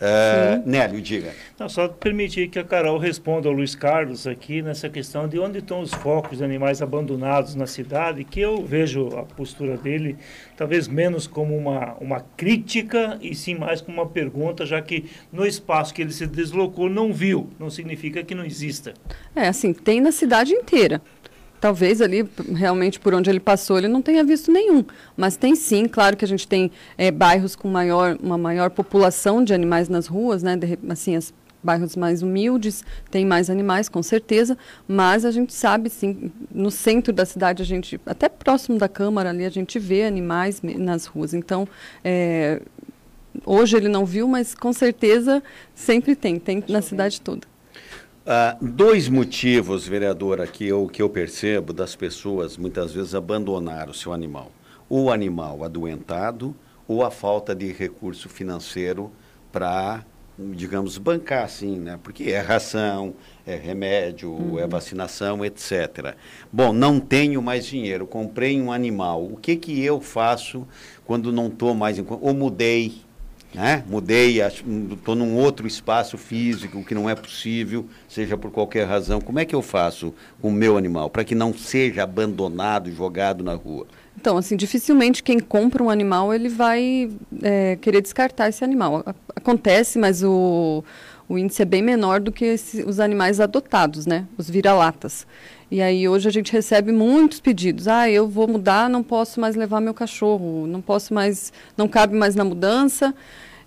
Uh, 0.00 0.68
Nélio, 0.68 1.00
diga. 1.00 1.32
Não, 1.58 1.68
só 1.68 1.86
permitir 1.86 2.48
que 2.48 2.58
a 2.58 2.64
Carol 2.64 2.98
responda 2.98 3.48
ao 3.48 3.54
Luiz 3.54 3.74
Carlos 3.74 4.26
aqui 4.26 4.60
nessa 4.60 4.88
questão 4.88 5.28
de 5.28 5.38
onde 5.38 5.58
estão 5.58 5.80
os 5.80 5.94
focos 5.94 6.38
de 6.38 6.44
animais 6.44 6.82
abandonados 6.82 7.54
na 7.54 7.66
cidade, 7.66 8.24
que 8.24 8.40
eu 8.40 8.64
vejo 8.64 9.08
a 9.16 9.22
postura 9.22 9.76
dele 9.76 10.16
talvez 10.56 10.88
menos 10.88 11.26
como 11.26 11.56
uma, 11.56 11.94
uma 12.00 12.20
crítica 12.36 13.18
e 13.22 13.34
sim 13.34 13.54
mais 13.54 13.80
como 13.80 14.00
uma 14.00 14.08
pergunta, 14.08 14.66
já 14.66 14.82
que 14.82 15.04
no 15.32 15.46
espaço 15.46 15.94
que 15.94 16.02
ele 16.02 16.12
se 16.12 16.26
deslocou 16.26 16.90
não 16.90 17.12
viu, 17.12 17.48
não 17.58 17.70
significa 17.70 18.22
que 18.24 18.34
não 18.34 18.44
exista. 18.44 18.94
É, 19.34 19.48
assim, 19.48 19.72
tem 19.72 20.00
na 20.00 20.10
cidade 20.10 20.52
inteira. 20.52 21.00
Talvez 21.64 22.02
ali, 22.02 22.28
realmente, 22.54 23.00
por 23.00 23.14
onde 23.14 23.30
ele 23.30 23.40
passou, 23.40 23.78
ele 23.78 23.88
não 23.88 24.02
tenha 24.02 24.22
visto 24.22 24.52
nenhum. 24.52 24.84
Mas 25.16 25.34
tem 25.34 25.56
sim, 25.56 25.88
claro 25.88 26.14
que 26.14 26.22
a 26.22 26.28
gente 26.28 26.46
tem 26.46 26.70
é, 26.98 27.10
bairros 27.10 27.56
com 27.56 27.68
maior, 27.68 28.18
uma 28.22 28.36
maior 28.36 28.68
população 28.68 29.42
de 29.42 29.54
animais 29.54 29.88
nas 29.88 30.06
ruas, 30.06 30.42
né? 30.42 30.58
De, 30.58 30.78
assim, 30.90 31.16
as 31.16 31.32
bairros 31.62 31.96
mais 31.96 32.20
humildes 32.20 32.84
tem 33.10 33.24
mais 33.24 33.48
animais, 33.48 33.88
com 33.88 34.02
certeza, 34.02 34.58
mas 34.86 35.24
a 35.24 35.30
gente 35.30 35.54
sabe, 35.54 35.88
sim, 35.88 36.30
no 36.54 36.70
centro 36.70 37.14
da 37.14 37.24
cidade, 37.24 37.62
a 37.62 37.64
gente, 37.64 37.98
até 38.04 38.28
próximo 38.28 38.76
da 38.76 38.86
Câmara 38.86 39.30
ali, 39.30 39.46
a 39.46 39.50
gente 39.50 39.78
vê 39.78 40.04
animais 40.04 40.60
nas 40.62 41.06
ruas. 41.06 41.32
Então, 41.32 41.66
é, 42.04 42.60
hoje 43.46 43.74
ele 43.74 43.88
não 43.88 44.04
viu, 44.04 44.28
mas 44.28 44.54
com 44.54 44.70
certeza 44.70 45.42
sempre 45.74 46.14
tem, 46.14 46.38
tem 46.38 46.62
na 46.68 46.82
cidade 46.82 47.22
toda. 47.22 47.53
Uh, 48.24 48.56
dois 48.64 49.06
motivos, 49.06 49.86
vereadora, 49.86 50.46
que 50.46 50.66
eu, 50.66 50.86
que 50.86 51.02
eu 51.02 51.10
percebo 51.10 51.74
das 51.74 51.94
pessoas 51.94 52.56
muitas 52.56 52.94
vezes 52.94 53.14
abandonar 53.14 53.90
o 53.90 53.92
seu 53.92 54.14
animal. 54.14 54.50
O 54.88 55.10
animal 55.10 55.62
adoentado 55.62 56.56
ou 56.88 57.04
a 57.04 57.10
falta 57.10 57.54
de 57.54 57.70
recurso 57.70 58.30
financeiro 58.30 59.12
para, 59.52 60.06
digamos, 60.38 60.96
bancar, 60.96 61.44
assim, 61.44 61.78
né? 61.78 61.98
Porque 62.02 62.30
é 62.30 62.40
ração, 62.40 63.12
é 63.46 63.56
remédio, 63.56 64.30
uhum. 64.30 64.58
é 64.58 64.66
vacinação, 64.66 65.44
etc. 65.44 66.14
Bom, 66.50 66.72
não 66.72 66.98
tenho 66.98 67.42
mais 67.42 67.66
dinheiro, 67.66 68.06
comprei 68.06 68.58
um 68.58 68.72
animal. 68.72 69.22
O 69.22 69.36
que, 69.36 69.54
que 69.54 69.84
eu 69.84 70.00
faço 70.00 70.66
quando 71.04 71.30
não 71.30 71.48
estou 71.48 71.74
mais 71.74 71.98
em... 71.98 72.06
Ou 72.08 72.32
mudei, 72.32 73.02
né? 73.54 73.84
Mudei, 73.88 74.42
estou 74.42 75.14
num 75.14 75.36
outro 75.36 75.66
espaço 75.66 76.18
físico 76.18 76.84
que 76.84 76.94
não 76.94 77.08
é 77.08 77.14
possível, 77.14 77.86
seja 78.08 78.36
por 78.36 78.50
qualquer 78.50 78.86
razão. 78.86 79.20
Como 79.20 79.38
é 79.38 79.44
que 79.44 79.54
eu 79.54 79.62
faço 79.62 80.12
com 80.42 80.48
o 80.48 80.52
meu 80.52 80.76
animal 80.76 81.08
para 81.08 81.24
que 81.24 81.34
não 81.34 81.54
seja 81.54 82.02
abandonado, 82.02 82.90
jogado 82.90 83.44
na 83.44 83.54
rua? 83.54 83.86
Então, 84.18 84.36
assim, 84.36 84.56
dificilmente 84.56 85.22
quem 85.22 85.38
compra 85.38 85.82
um 85.82 85.90
animal 85.90 86.34
ele 86.34 86.48
vai 86.48 87.10
é, 87.42 87.76
querer 87.80 88.00
descartar 88.00 88.48
esse 88.48 88.64
animal. 88.64 89.04
Acontece, 89.34 89.98
mas 89.98 90.22
o, 90.22 90.82
o 91.28 91.38
índice 91.38 91.62
é 91.62 91.64
bem 91.64 91.82
menor 91.82 92.20
do 92.20 92.32
que 92.32 92.44
esse, 92.44 92.82
os 92.82 93.00
animais 93.00 93.40
adotados, 93.40 94.06
né? 94.06 94.26
Os 94.36 94.50
vira-latas. 94.50 95.26
E 95.70 95.80
aí 95.80 96.08
hoje 96.08 96.28
a 96.28 96.32
gente 96.32 96.52
recebe 96.52 96.92
muitos 96.92 97.40
pedidos. 97.40 97.88
Ah, 97.88 98.08
eu 98.08 98.28
vou 98.28 98.46
mudar, 98.46 98.88
não 98.88 99.02
posso 99.02 99.40
mais 99.40 99.56
levar 99.56 99.80
meu 99.80 99.94
cachorro, 99.94 100.66
não 100.66 100.80
posso 100.80 101.12
mais, 101.14 101.52
não 101.76 101.88
cabe 101.88 102.14
mais 102.14 102.34
na 102.34 102.44
mudança. 102.44 103.14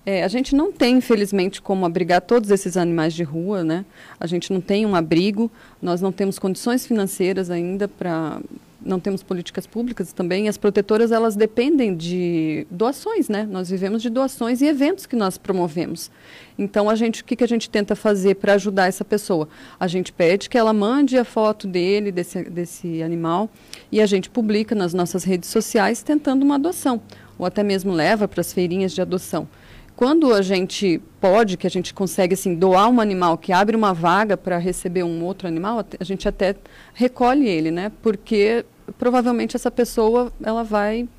É, 0.09 0.23
a 0.23 0.29
gente 0.29 0.55
não 0.55 0.71
tem, 0.71 0.99
infelizmente, 0.99 1.61
como 1.61 1.85
abrigar 1.85 2.21
todos 2.21 2.49
esses 2.49 2.77
animais 2.77 3.13
de 3.13 3.23
rua, 3.23 3.61
né? 3.61 3.83
A 4.17 4.25
gente 4.25 4.53
não 4.53 4.61
tem 4.61 4.85
um 4.85 4.95
abrigo, 4.95 5.51
nós 5.81 5.99
não 5.99 6.13
temos 6.13 6.39
condições 6.39 6.87
financeiras 6.87 7.49
ainda 7.49 7.89
para 7.89 8.39
não 8.79 9.01
temos 9.01 9.21
políticas 9.21 9.67
públicas 9.67 10.13
também. 10.13 10.47
As 10.47 10.57
protetoras 10.57 11.11
elas 11.11 11.35
dependem 11.35 11.93
de 11.93 12.65
doações, 12.71 13.27
né? 13.27 13.45
Nós 13.51 13.69
vivemos 13.69 14.01
de 14.01 14.09
doações 14.09 14.61
e 14.61 14.65
eventos 14.67 15.05
que 15.05 15.15
nós 15.17 15.37
promovemos. 15.37 16.09
Então 16.57 16.89
a 16.89 16.95
gente, 16.95 17.21
o 17.21 17.25
que, 17.25 17.35
que 17.35 17.43
a 17.43 17.47
gente 17.47 17.69
tenta 17.69 17.93
fazer 17.93 18.35
para 18.35 18.53
ajudar 18.53 18.87
essa 18.87 19.03
pessoa? 19.03 19.49
A 19.77 19.87
gente 19.87 20.13
pede 20.13 20.49
que 20.49 20.57
ela 20.57 20.71
mande 20.71 21.17
a 21.17 21.25
foto 21.25 21.67
dele, 21.67 22.13
desse, 22.13 22.43
desse 22.43 23.03
animal, 23.03 23.49
e 23.91 23.99
a 23.99 24.05
gente 24.05 24.29
publica 24.29 24.73
nas 24.73 24.93
nossas 24.93 25.25
redes 25.25 25.49
sociais 25.49 26.01
tentando 26.01 26.43
uma 26.43 26.55
adoção, 26.55 27.01
ou 27.37 27.45
até 27.45 27.61
mesmo 27.61 27.91
leva 27.91 28.25
para 28.25 28.39
as 28.39 28.53
feirinhas 28.53 28.93
de 28.93 29.01
adoção. 29.01 29.49
Quando 29.97 30.31
a 30.31 30.43
gente 30.43 31.01
pode, 31.19 31.57
que 31.57 31.65
a 31.65 31.69
gente 31.71 31.91
consegue 31.91 32.35
assim 32.35 32.53
doar 32.53 32.87
um 32.87 33.01
animal 33.01 33.35
que 33.35 33.51
abre 33.51 33.75
uma 33.75 33.95
vaga 33.95 34.37
para 34.37 34.59
receber 34.59 35.01
um 35.01 35.23
outro 35.23 35.47
animal, 35.47 35.83
a 35.99 36.03
gente 36.03 36.27
até 36.29 36.55
recolhe 36.93 37.49
ele, 37.49 37.71
né? 37.71 37.91
Porque 38.03 38.63
provavelmente 38.99 39.55
essa 39.55 39.71
pessoa 39.71 40.31
ela 40.43 40.63
vai 40.63 41.09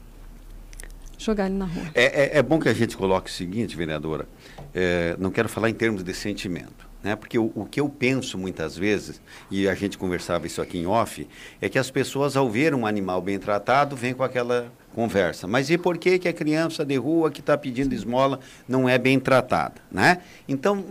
jogar 1.18 1.46
ele 1.46 1.56
na 1.56 1.64
rua. 1.64 1.86
É, 1.92 2.36
é, 2.36 2.38
é 2.38 2.42
bom 2.42 2.60
que 2.60 2.68
a 2.68 2.72
gente 2.72 2.96
coloque 2.96 3.28
o 3.28 3.32
seguinte, 3.34 3.76
vereadora. 3.76 4.28
É, 4.72 5.16
não 5.18 5.32
quero 5.32 5.48
falar 5.48 5.68
em 5.68 5.74
termos 5.74 6.04
de 6.04 6.14
sentimento. 6.14 6.86
Né? 7.02 7.16
Porque 7.16 7.36
o, 7.36 7.50
o, 7.56 7.64
que 7.64 7.80
eu 7.80 7.88
penso 7.88 8.38
muitas 8.38 8.76
vezes, 8.76 9.20
e 9.50 9.68
a 9.68 9.74
gente 9.74 9.98
conversava 9.98 10.46
isso 10.46 10.62
aqui 10.62 10.78
em 10.78 10.86
off, 10.86 11.26
é 11.60 11.68
que 11.68 11.80
as 11.80 11.90
pessoas, 11.90 12.36
ao 12.36 12.48
ver 12.48 12.74
um 12.74 12.86
animal 12.86 13.20
bem 13.20 13.40
tratado, 13.40 13.96
vêm 13.96 14.14
com 14.14 14.22
aquela 14.22 14.70
conversa. 14.94 15.46
Mas 15.46 15.70
e 15.70 15.78
por 15.78 15.96
que, 15.98 16.18
que 16.18 16.28
a 16.28 16.32
criança 16.32 16.84
de 16.84 16.96
rua 16.96 17.30
que 17.30 17.40
está 17.40 17.56
pedindo 17.56 17.94
esmola 17.94 18.40
não 18.66 18.88
é 18.88 18.98
bem 18.98 19.18
tratada? 19.20 19.76
Né? 19.90 20.18
Então, 20.48 20.84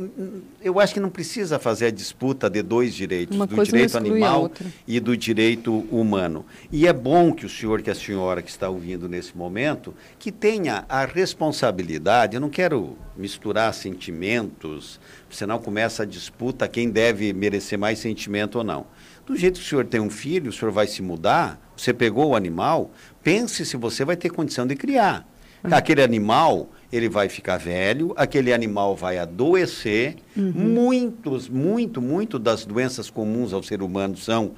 eu 0.61 0.79
acho 0.79 0.93
que 0.93 0.99
não 0.99 1.09
precisa 1.09 1.59
fazer 1.59 1.87
a 1.87 1.91
disputa 1.91 2.49
de 2.49 2.61
dois 2.61 2.93
direitos, 2.93 3.35
Uma 3.35 3.45
do 3.45 3.63
direito 3.63 3.97
animal 3.97 4.51
e 4.87 4.99
do 4.99 5.15
direito 5.17 5.85
humano. 5.91 6.45
E 6.71 6.87
é 6.87 6.93
bom 6.93 7.33
que 7.33 7.45
o 7.45 7.49
senhor, 7.49 7.81
que 7.81 7.89
a 7.89 7.95
senhora 7.95 8.41
que 8.41 8.49
está 8.49 8.69
ouvindo 8.69 9.09
nesse 9.09 9.35
momento, 9.35 9.93
que 10.17 10.31
tenha 10.31 10.85
a 10.87 11.05
responsabilidade, 11.05 12.35
eu 12.35 12.41
não 12.41 12.49
quero 12.49 12.97
misturar 13.17 13.73
sentimentos, 13.73 14.99
senão 15.29 15.59
começa 15.59 16.03
a 16.03 16.05
disputa 16.05 16.67
quem 16.67 16.89
deve 16.89 17.33
merecer 17.33 17.77
mais 17.77 17.99
sentimento 17.99 18.59
ou 18.59 18.63
não. 18.63 18.85
Do 19.25 19.35
jeito 19.35 19.59
que 19.59 19.65
o 19.65 19.69
senhor 19.69 19.85
tem 19.85 19.99
um 19.99 20.09
filho, 20.09 20.49
o 20.49 20.53
senhor 20.53 20.71
vai 20.71 20.87
se 20.87 21.01
mudar, 21.01 21.66
você 21.77 21.93
pegou 21.93 22.29
o 22.29 22.35
animal, 22.35 22.91
pense 23.23 23.65
se 23.65 23.77
você 23.77 24.03
vai 24.03 24.15
ter 24.15 24.29
condição 24.29 24.65
de 24.65 24.75
criar. 24.75 25.27
Uhum. 25.63 25.73
Aquele 25.73 26.01
animal, 26.03 26.69
ele 26.91 27.09
vai 27.09 27.29
ficar 27.29 27.57
velho, 27.57 28.13
aquele 28.15 28.53
animal 28.53 28.95
vai 28.95 29.17
adoecer. 29.17 30.15
Uhum. 30.35 30.51
Muitos, 30.53 31.49
muito, 31.49 32.01
muito 32.01 32.37
das 32.37 32.65
doenças 32.65 33.09
comuns 33.09 33.53
ao 33.53 33.63
ser 33.63 33.81
humano 33.81 34.15
são 34.15 34.45
uh, 34.47 34.53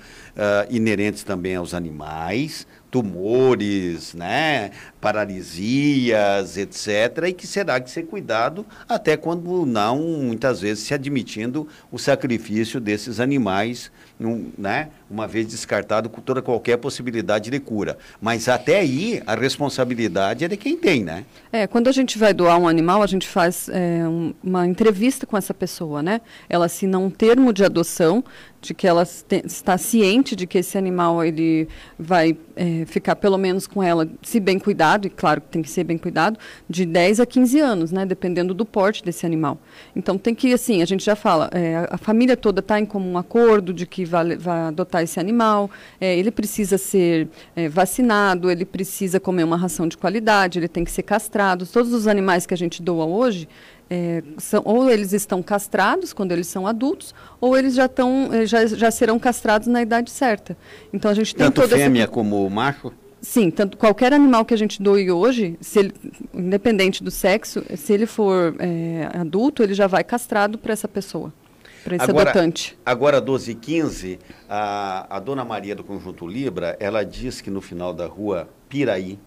inerentes 0.70 1.24
também 1.24 1.56
aos 1.56 1.74
animais, 1.74 2.68
tumores, 2.92 4.14
né, 4.14 4.72
paralisias, 5.00 6.58
etc., 6.58 7.28
e 7.28 7.34
que 7.34 7.48
será 7.48 7.80
que 7.80 7.90
ser 7.90 8.04
cuidado 8.04 8.66
até 8.88 9.16
quando 9.16 9.66
não, 9.66 10.00
muitas 10.00 10.62
vezes, 10.62 10.84
se 10.84 10.94
admitindo 10.94 11.68
o 11.92 11.98
sacrifício 11.98 12.80
desses 12.80 13.20
animais 13.20 13.92
num, 14.20 14.52
né, 14.58 14.90
uma 15.10 15.28
vez 15.28 15.48
descartado 15.48 16.10
toda 16.24 16.42
qualquer 16.42 16.78
possibilidade 16.78 17.50
de 17.50 17.60
cura. 17.60 17.98
Mas 18.22 18.50
até 18.50 18.80
aí 18.80 19.24
a 19.26 19.34
responsabilidade 19.34 20.44
é 20.44 20.48
de 20.48 20.58
quem 20.58 20.76
tem, 20.76 21.04
né? 21.04 21.24
É, 21.52 21.66
quando 21.66 21.88
a 21.88 21.92
gente 21.92 22.18
vai 22.18 22.34
doar 22.34 22.60
um 22.60 22.68
animal, 22.68 23.02
a 23.02 23.08
gente 23.08 23.28
faz 23.28 23.70
é, 23.70 24.06
um, 24.08 24.34
uma 24.44 24.68
entrevista 24.68 25.26
com 25.26 25.38
essa 25.38 25.54
pessoa, 25.54 26.04
né? 26.04 26.20
Ela 26.50 26.66
assina 26.66 27.00
um 27.00 27.10
termo 27.10 27.54
de 27.54 27.64
adoção 27.64 28.24
de 28.62 28.74
que 28.74 28.88
ela 28.88 29.04
está 29.04 29.78
ciente 29.78 30.36
de 30.36 30.46
que 30.46 30.58
esse 30.58 30.78
animal 30.78 31.24
ele 31.24 31.68
vai 31.98 32.38
é, 32.56 32.86
ficar 32.86 33.16
pelo 33.16 33.38
menos 33.38 33.66
com 33.66 33.82
ela, 33.82 34.08
se 34.22 34.40
bem 34.40 34.60
cuidado, 34.60 35.08
e 35.08 35.10
claro 35.10 35.40
que 35.42 35.48
tem 35.48 35.62
que 35.62 35.70
ser 35.70 35.84
bem 35.84 35.98
cuidado, 35.98 36.38
de 36.70 36.86
10 36.86 37.22
a 37.22 37.26
15 37.26 37.60
anos, 37.60 37.92
né, 37.92 38.06
dependendo 38.06 38.54
do 38.54 38.66
porte 38.66 39.04
desse 39.04 39.26
animal. 39.26 39.58
Então 39.96 40.18
tem 40.18 40.36
que, 40.36 40.54
assim, 40.54 40.82
a 40.82 40.86
gente 40.86 41.06
já 41.06 41.16
fala, 41.16 41.50
é, 41.54 41.88
a 41.90 41.98
família 41.98 42.36
toda 42.36 42.60
está 42.60 42.80
em 42.80 42.86
comum 42.86 43.18
acordo 43.18 43.74
de 43.74 43.86
que 43.86 44.04
vai, 44.04 44.36
vai 44.36 44.60
adotar 44.62 45.04
esse 45.04 45.20
animal, 45.20 45.70
é, 46.00 46.18
ele 46.18 46.32
precisa 46.32 46.78
ser 46.78 47.30
é, 47.56 47.70
vacinado, 47.70 48.52
ele 48.52 48.66
precisa 48.66 49.20
comer 49.20 49.44
uma 49.44 49.58
ração 49.58 49.88
de 49.88 49.98
qualidade, 49.98 50.60
ele 50.60 50.68
tem 50.68 50.84
que 50.84 50.92
ser 50.92 51.04
castrado. 51.04 51.66
Todos 51.66 51.94
os 51.94 52.08
animais 52.08 52.46
que 52.46 52.54
a 52.54 52.58
gente 52.58 52.82
doa 52.82 53.06
hoje, 53.06 53.48
é, 53.90 54.22
são, 54.38 54.62
ou 54.64 54.90
eles 54.90 55.14
estão 55.14 55.42
castrados 55.42 56.14
quando 56.14 56.32
eles 56.32 56.48
são 56.48 56.68
adultos, 56.68 57.14
ou 57.42 57.58
eles 57.58 57.74
já, 57.74 57.86
estão, 57.86 58.30
eh, 58.32 58.46
já, 58.46 58.66
já 58.66 58.92
serão 58.92 59.18
castrados 59.18 59.68
na 59.68 59.82
idade 59.82 60.12
certa. 60.12 60.56
Então 60.94 61.10
a 61.10 61.14
gente 61.14 61.36
tem 61.36 61.50
Tanto 61.50 61.68
fêmea 61.68 62.04
essa... 62.04 62.12
como 62.12 62.48
macho? 62.50 62.94
Sim, 63.22 63.52
tanto 63.52 63.78
qualquer 63.78 64.14
animal 64.14 64.46
que 64.46 64.54
a 64.54 64.58
gente 64.58 64.82
doe 64.82 65.12
hoje, 65.12 65.58
se 65.60 65.80
ele, 65.80 65.94
independente 66.34 67.04
do 67.04 67.12
sexo, 67.12 67.64
se 67.76 67.92
ele 67.92 68.06
for 68.06 68.56
é, 68.60 69.10
adulto, 69.14 69.62
ele 69.62 69.74
já 69.74 69.88
vai 69.88 70.04
castrado 70.06 70.58
para 70.58 70.72
essa 70.72 70.88
pessoa, 70.88 71.34
para 71.84 71.98
esse 71.98 72.10
agora, 72.10 72.30
adotante. 72.30 72.78
Agora, 72.86 73.20
12 73.20 73.52
e 73.52 73.56
15, 73.56 74.20
a, 74.48 75.18
a 75.18 75.20
dona 75.20 75.44
Maria 75.44 75.76
do 75.76 75.84
Conjunto 75.84 76.26
Libra, 76.26 76.78
ela 76.80 77.04
diz 77.04 77.42
que 77.42 77.50
no 77.50 77.60
final 77.60 77.94
da 77.94 78.06
rua 78.06 78.48
Piraí, 78.70 79.20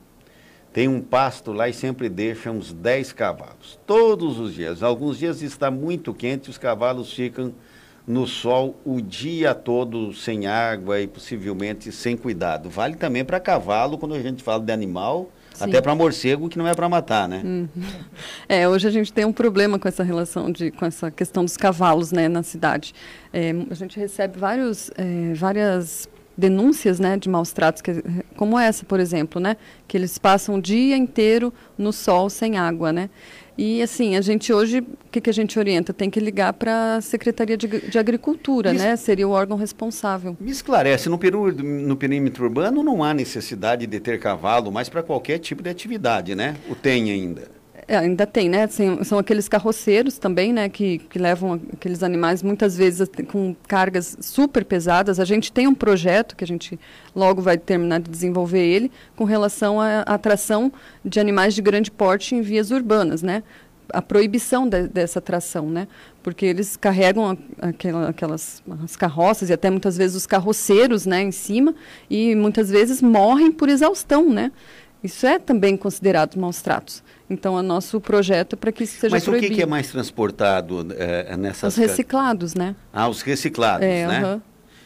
tem 0.73 0.88
um 0.88 1.00
pasto 1.00 1.52
lá 1.52 1.69
e 1.69 1.73
sempre 1.73 2.09
deixa 2.09 2.50
uns 2.50 2.73
10 2.73 3.12
cavalos. 3.12 3.79
Todos 3.87 4.38
os 4.38 4.55
dias. 4.55 4.83
Alguns 4.83 5.19
dias 5.19 5.43
está 5.43 5.71
muito 5.71 6.14
quente, 6.14 6.49
os 6.49 6.57
cavalos 6.57 7.12
ficam 7.12 7.52
no 8.07 8.26
sol 8.26 8.75
o 8.85 9.00
dia 9.00 9.55
todo 9.55 10.12
sem 10.12 10.47
água 10.47 11.00
e 11.00 11.07
possivelmente 11.07 11.93
sem 11.93 12.17
cuidado. 12.17 12.69
Vale 12.69 12.97
também 12.97 13.25
para 13.25 13.38
cavalo, 13.38 13.99
quando 13.99 14.14
a 14.14 14.21
gente 14.21 14.43
fala 14.43 14.62
de 14.64 14.73
animal, 14.73 15.31
Sim. 15.55 15.64
até 15.64 15.81
para 15.81 15.95
morcego, 15.95 16.49
que 16.49 16.59
não 16.59 16.67
é 16.67 16.75
para 16.75 16.88
matar, 16.88 17.29
né? 17.29 17.43
Uhum. 17.45 17.69
É, 18.49 18.69
hoje 18.69 18.88
a 18.88 18.91
gente 18.91 19.12
tem 19.12 19.25
um 19.25 19.33
problema 19.33 19.79
com 19.79 19.87
essa 19.87 20.02
relação, 20.02 20.50
de, 20.50 20.71
com 20.71 20.85
essa 20.85 21.11
questão 21.11 21.45
dos 21.45 21.57
cavalos 21.57 22.11
né, 22.11 22.29
na 22.29 22.43
cidade. 22.43 22.93
É, 23.33 23.55
a 23.71 23.75
gente 23.75 23.99
recebe 23.99 24.38
vários, 24.38 24.91
é, 24.97 25.33
várias 25.35 26.09
denúncias 26.42 26.99
né, 26.99 27.16
de 27.16 27.28
maus 27.28 27.52
tratos, 27.52 27.80
que, 27.80 28.02
como 28.37 28.58
essa, 28.58 28.84
por 28.84 28.99
exemplo, 28.99 29.40
né, 29.40 29.56
que 29.87 29.96
eles 29.96 30.18
passam 30.18 30.56
o 30.56 30.61
dia 30.61 30.96
inteiro 30.96 31.54
no 31.78 31.92
sol 31.92 32.28
sem 32.28 32.58
água. 32.58 32.92
Né? 32.92 33.08
E 33.56 33.80
assim, 33.80 34.16
a 34.16 34.20
gente 34.20 34.52
hoje, 34.52 34.80
o 34.80 35.11
que, 35.11 35.20
que 35.20 35.30
a 35.30 35.32
gente 35.32 35.56
orienta? 35.56 35.92
Tem 35.92 36.11
que 36.11 36.18
ligar 36.18 36.52
para 36.54 36.96
a 36.96 37.00
Secretaria 37.00 37.56
de, 37.56 37.66
de 37.66 37.99
Agricultura, 37.99 38.72
né? 38.72 38.96
Seria 38.96 39.28
o 39.28 39.30
órgão 39.30 39.56
responsável. 39.56 40.37
Me 40.40 40.50
esclarece, 40.50 41.08
no, 41.08 41.16
peru, 41.18 41.52
no 41.52 41.96
perímetro 41.96 42.44
urbano 42.44 42.82
não 42.82 43.04
há 43.04 43.14
necessidade 43.14 43.87
de 43.87 44.00
ter 44.00 44.18
cavalo, 44.18 44.72
mas 44.72 44.88
para 44.88 45.02
qualquer 45.02 45.38
tipo 45.38 45.62
de 45.62 45.70
atividade, 45.70 46.34
né? 46.34 46.56
O 46.68 46.75
tem 46.75 47.11
ainda. 47.11 47.62
É, 47.92 47.99
ainda 47.99 48.26
tem, 48.26 48.49
né? 48.49 48.66
São, 48.68 49.04
são 49.04 49.18
aqueles 49.18 49.50
carroceiros 49.50 50.16
também, 50.16 50.50
né? 50.50 50.66
Que, 50.66 50.96
que 50.96 51.18
levam 51.18 51.61
aqueles 51.75 52.02
animais 52.02 52.42
muitas 52.42 52.75
vezes 52.75 53.06
com 53.30 53.54
cargas 53.68 54.16
super 54.18 54.64
pesadas. 54.64 55.20
A 55.20 55.26
gente 55.26 55.52
tem 55.52 55.68
um 55.68 55.75
projeto 55.75 56.34
que 56.34 56.42
a 56.42 56.46
gente 56.46 56.80
logo 57.14 57.42
vai 57.42 57.58
terminar 57.58 58.00
de 58.00 58.11
desenvolver 58.11 58.64
ele 58.64 58.90
com 59.14 59.25
relação 59.25 59.78
à 59.78 60.00
atração 60.06 60.72
de 61.04 61.20
animais 61.20 61.52
de 61.52 61.61
grande 61.61 61.90
porte 61.90 62.34
em 62.34 62.40
vias 62.40 62.70
urbanas, 62.70 63.22
né? 63.22 63.42
a 63.92 64.00
proibição 64.00 64.66
de, 64.66 64.88
dessa 64.88 65.20
tração, 65.20 65.68
né? 65.68 65.87
Porque 66.22 66.46
eles 66.46 66.78
carregam 66.78 67.37
aquela, 67.61 68.08
aquelas 68.08 68.62
as 68.82 68.96
carroças 68.96 69.50
e 69.50 69.52
até 69.52 69.68
muitas 69.68 69.99
vezes 69.99 70.16
os 70.16 70.26
carroceiros, 70.26 71.04
né, 71.04 71.20
em 71.20 71.32
cima 71.32 71.75
e 72.08 72.34
muitas 72.34 72.70
vezes 72.70 73.02
morrem 73.02 73.52
por 73.52 73.68
exaustão, 73.68 74.30
né? 74.30 74.50
Isso 75.02 75.26
é 75.26 75.38
também 75.38 75.76
considerado 75.76 76.37
maus 76.37 76.62
tratos. 76.62 77.02
Então, 77.28 77.59
é 77.59 77.62
nosso 77.62 78.00
projeto 78.00 78.54
é 78.54 78.56
para 78.56 78.71
que 78.71 78.85
isso 78.85 79.00
seja 79.00 79.14
Mas 79.14 79.25
proibido. 79.25 79.49
Mas 79.49 79.52
o 79.52 79.56
que, 79.56 79.62
é 79.62 79.66
mais 79.66 79.90
transportado 79.90 80.87
é, 80.97 81.37
nessas... 81.37 81.75
Os 81.75 81.78
reciclados, 81.78 82.54
né? 82.54 82.76
Ah, 82.92 83.09
os 83.09 83.23
reciclados, 83.23 83.87
é, 83.87 84.06
né? 84.06 84.21
Uh 84.21 84.37
-huh. 84.37 84.42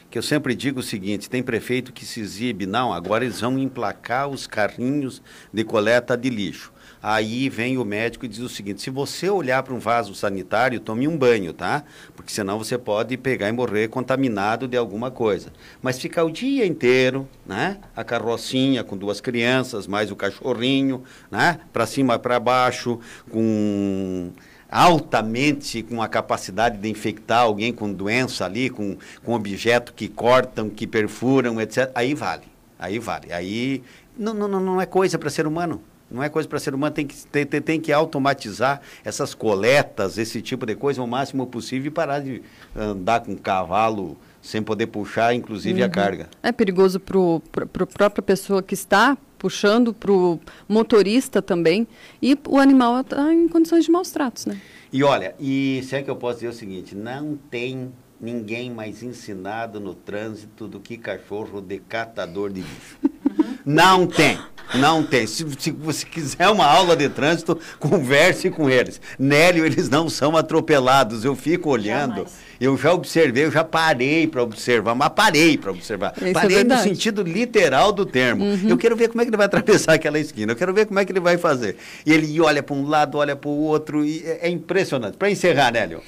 Que 0.09 0.17
eu 0.19 0.23
sempre 0.23 0.55
digo 0.55 0.81
o 0.81 0.83
seguinte, 0.83 1.29
tem 1.29 1.43
prefeito 1.43 1.93
que 1.93 2.05
se 2.05 2.21
exibe, 2.21 2.65
não, 2.65 2.93
agora 2.93 3.25
eles 3.25 3.41
vão 3.41 3.59
emplacar 3.59 4.29
os 4.29 4.47
carrinhos 4.47 5.21
de 5.53 5.65
coleta 5.65 6.17
de 6.17 6.31
lixo. 6.31 6.73
Aí 7.09 7.49
vem 7.49 7.79
o 7.79 7.85
médico 7.85 8.25
e 8.25 8.29
diz 8.29 8.41
o 8.41 8.49
seguinte: 8.49 8.83
se 8.83 8.91
você 8.91 9.31
olhar 9.31 9.63
para 9.63 9.73
um 9.73 9.79
vaso 9.79 10.13
sanitário, 10.13 10.81
tome 10.81 11.07
um 11.07 11.17
banho, 11.17 11.53
tá? 11.53 11.85
Porque 12.17 12.33
senão 12.33 12.59
você 12.59 12.77
pode 12.77 13.17
pegar 13.17 13.49
e 13.49 13.53
morrer 13.53 13.87
contaminado 13.87 14.67
de 14.67 14.77
alguma 14.77 15.09
coisa. 15.09 15.53
Mas 15.81 16.01
ficar 16.01 16.25
o 16.25 16.31
dia 16.33 16.67
inteiro, 16.67 17.29
né? 17.47 17.79
A 17.95 18.03
carrocinha 18.03 18.83
com 18.83 18.97
duas 18.97 19.21
crianças, 19.21 19.87
mais 19.87 20.11
o 20.11 20.17
cachorrinho, 20.17 21.05
né? 21.31 21.61
Para 21.73 21.87
cima, 21.87 22.19
para 22.19 22.41
baixo, 22.41 22.99
com 23.31 24.33
altamente 24.69 25.85
com 25.85 26.03
a 26.03 26.09
capacidade 26.09 26.77
de 26.77 26.89
infectar 26.89 27.43
alguém 27.43 27.73
com 27.73 27.93
doença 27.93 28.45
ali, 28.45 28.69
com, 28.69 28.97
com 29.23 29.33
objeto 29.33 29.95
que 29.95 30.09
cortam, 30.09 30.69
que 30.69 30.89
perfuram, 30.89 31.61
etc. 31.61 31.89
Aí 31.95 32.15
vale. 32.15 32.47
Aí 32.77 32.99
vale. 32.99 33.33
Aí 33.33 33.85
não, 34.19 34.35
não, 34.35 34.49
não 34.49 34.81
é 34.81 34.87
coisa 34.87 35.17
para 35.17 35.31
ser 35.31 35.47
humano. 35.47 35.81
Não 36.11 36.23
é 36.23 36.29
coisa 36.29 36.49
para 36.49 36.59
ser 36.59 36.75
humano, 36.75 36.95
tem 36.95 37.07
que, 37.07 37.27
tem, 37.27 37.47
tem, 37.47 37.81
que 37.81 37.93
automatizar 37.93 38.81
essas 39.05 39.35
coletas, 39.35 40.19
esse 40.19 40.41
tipo 40.41 40.65
de 40.65 40.77
coisa 40.77 41.03
o 41.03 41.07
máximo 41.07 41.47
possível 41.47 41.89
e 41.89 41.91
parar 41.91 42.21
de 42.21 42.43
andar 42.75 43.21
com 43.21 43.37
cavalo 43.37 44.17
sem 44.41 44.63
poder 44.63 44.87
puxar, 44.87 45.35
inclusive, 45.35 45.81
uhum. 45.81 45.87
a 45.87 45.91
carga. 45.91 46.29
É 46.43 46.53
perigoso 46.53 47.01
para 47.01 47.65
a 47.83 47.87
própria 47.87 48.23
pessoa 48.23 48.63
que 48.63 48.75
está 48.75 49.19
puxando, 49.37 49.93
para 49.93 50.13
o 50.13 50.41
motorista 50.69 51.43
também, 51.43 51.87
e 52.23 52.39
o 52.49 52.59
animal 52.59 53.01
está 53.01 53.33
em 53.35 53.49
condições 53.49 53.85
de 53.85 53.91
maus 53.91 54.11
tratos, 54.11 54.47
né? 54.47 54.61
E 54.93 55.03
olha, 55.03 55.35
e 55.39 55.83
se 55.85 55.97
é 55.97 56.03
que 56.03 56.09
eu 56.09 56.17
posso 56.17 56.37
dizer 56.37 56.49
o 56.49 56.53
seguinte, 56.53 56.95
não 56.95 57.37
tem 57.51 57.93
ninguém 58.21 58.71
mais 58.71 59.03
ensinado 59.03 59.79
no 59.79 59.95
trânsito 59.95 60.67
do 60.67 60.81
que 60.81 60.97
cachorro 60.97 61.61
decatador 61.61 62.51
de 62.51 62.61
lixo. 62.61 62.99
Não 63.67 64.07
tem. 64.07 64.39
Não 64.75 65.03
tem. 65.03 65.27
Se, 65.27 65.47
se, 65.59 65.71
você 65.71 66.05
quiser 66.07 66.49
uma 66.49 66.67
aula 66.67 66.97
de 66.97 67.09
trânsito, 67.09 67.59
converse 67.79 68.51
com 68.51 68.69
eles. 68.69 69.01
Nélio, 69.19 69.65
eles 69.65 69.89
não 69.89 70.09
são 70.09 70.37
atropelados. 70.37 71.25
Eu 71.25 71.37
fico 71.37 71.71
olhando. 71.71 72.17
Jamais. 72.17 72.47
Eu 72.59 72.77
já 72.77 72.93
observei, 72.93 73.45
eu 73.45 73.51
já 73.51 73.63
parei 73.63 74.27
para 74.27 74.43
observar, 74.43 74.95
mas 74.95 75.11
parei 75.11 75.59
para 75.59 75.71
observar. 75.71 76.15
Isso 76.17 76.27
é 76.27 76.33
parei 76.33 76.59
é 76.59 76.65
no 76.65 76.79
sentido 76.79 77.23
literal 77.23 77.93
do 77.93 78.07
termo. 78.07 78.45
Uhum. 78.45 78.71
Eu 78.71 78.79
quero 78.79 78.97
ver 78.97 79.09
como 79.09 79.21
é 79.21 79.25
que 79.25 79.31
ele 79.31 79.37
vai 79.37 79.47
atravessar 79.47 79.95
aquela 79.95 80.19
esquina. 80.19 80.53
Eu 80.53 80.57
quero 80.57 80.73
ver 80.73 80.87
como 80.87 80.99
é 80.99 81.05
que 81.05 81.13
ele 81.13 81.21
vai 81.21 81.37
fazer. 81.37 81.77
E 82.05 82.13
ele 82.13 82.41
olha 82.41 82.63
para 82.63 82.75
um 82.75 82.89
lado, 82.89 83.19
olha 83.19 83.37
para 83.37 83.51
o 83.51 83.59
outro. 83.59 84.05
E 84.05 84.23
é, 84.25 84.41
é 84.43 84.49
impressionante. 84.49 85.19
Para 85.19 85.31
encerrar, 85.31 85.71
Nélio. 85.71 86.03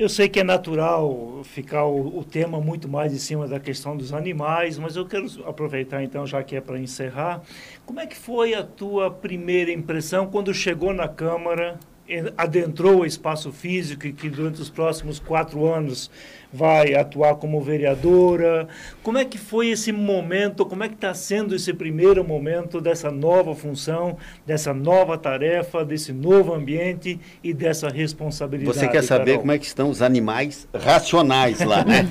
Eu 0.00 0.08
sei 0.08 0.30
que 0.30 0.40
é 0.40 0.42
natural 0.42 1.42
ficar 1.44 1.84
o, 1.84 2.20
o, 2.20 2.24
tema 2.24 2.58
muito 2.58 2.88
mais 2.88 3.12
em 3.12 3.18
cima 3.18 3.46
da 3.46 3.60
questão 3.60 3.94
dos 3.94 4.14
animais, 4.14 4.78
mas 4.78 4.96
eu 4.96 5.04
quero 5.04 5.26
aproveitar 5.44 6.02
então, 6.02 6.26
já 6.26 6.42
que 6.42 6.56
é 6.56 6.60
para 6.62 6.78
encerrar, 6.78 7.42
como 7.84 8.00
é 8.00 8.06
que 8.06 8.16
foi 8.16 8.54
a 8.54 8.62
tua 8.64 9.10
primeira 9.10 9.70
impressão 9.70 10.26
quando 10.26 10.54
chegou 10.54 10.94
na 10.94 11.06
Câmara 11.06 11.78
adentrou 12.36 13.00
o 13.00 13.06
espaço 13.06 13.52
físico 13.52 14.06
e 14.06 14.12
que 14.14 14.30
durante 14.30 14.60
os 14.60 14.70
próximos 14.70 15.18
quatro 15.20 15.66
anos 15.66 16.10
vai 16.52 16.94
atuar 16.94 17.36
como 17.36 17.60
vereadora. 17.60 18.68
Como 19.02 19.18
é 19.18 19.24
que 19.24 19.38
foi 19.38 19.68
esse 19.68 19.92
momento? 19.92 20.66
Como 20.66 20.82
é 20.82 20.88
que 20.88 20.94
está 20.94 21.14
sendo 21.14 21.54
esse 21.54 21.72
primeiro 21.72 22.24
momento 22.24 22.80
dessa 22.80 23.10
nova 23.10 23.54
função, 23.54 24.16
dessa 24.46 24.74
nova 24.74 25.16
tarefa, 25.16 25.84
desse 25.84 26.12
novo 26.12 26.52
ambiente 26.52 27.20
e 27.42 27.54
dessa 27.54 27.88
responsabilidade? 27.88 28.76
Você 28.76 28.88
quer 28.88 29.02
saber 29.02 29.32
Carol? 29.32 29.40
como 29.40 29.52
é 29.52 29.58
que 29.58 29.66
estão 29.66 29.90
os 29.90 30.02
animais 30.02 30.68
racionais 30.74 31.60
lá, 31.60 31.84
né? 31.84 32.06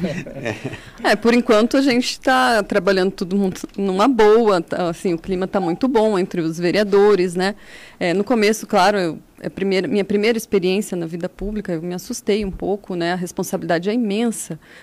é, 1.03 1.15
por 1.15 1.33
enquanto 1.33 1.77
a 1.77 1.81
gente 1.81 2.11
está 2.11 2.63
trabalhando 2.63 3.11
tudo 3.11 3.51
numa 3.77 4.07
boa, 4.07 4.61
tá, 4.61 4.89
assim, 4.89 5.13
o 5.13 5.17
clima 5.17 5.45
está 5.45 5.59
muito 5.59 5.87
bom 5.87 6.17
entre 6.17 6.41
os 6.41 6.57
vereadores, 6.57 7.35
né? 7.35 7.55
É, 7.99 8.13
no 8.13 8.23
começo, 8.23 8.65
claro, 8.65 8.97
eu 8.97 9.19
é 9.41 9.49
primeira, 9.49 9.87
minha 9.87 10.03
primeira 10.03 10.37
experiência 10.37 10.97
na 10.97 11.05
vida 11.05 11.29
pública, 11.29 11.71
eu 11.71 11.81
me 11.81 11.93
assustei 11.93 12.43
um 12.43 12.51
pouco, 12.51 12.95
né? 12.95 13.13
A 13.13 13.15
responsabilidade 13.15 13.89
é 13.89 13.93
imensa. 13.93 14.28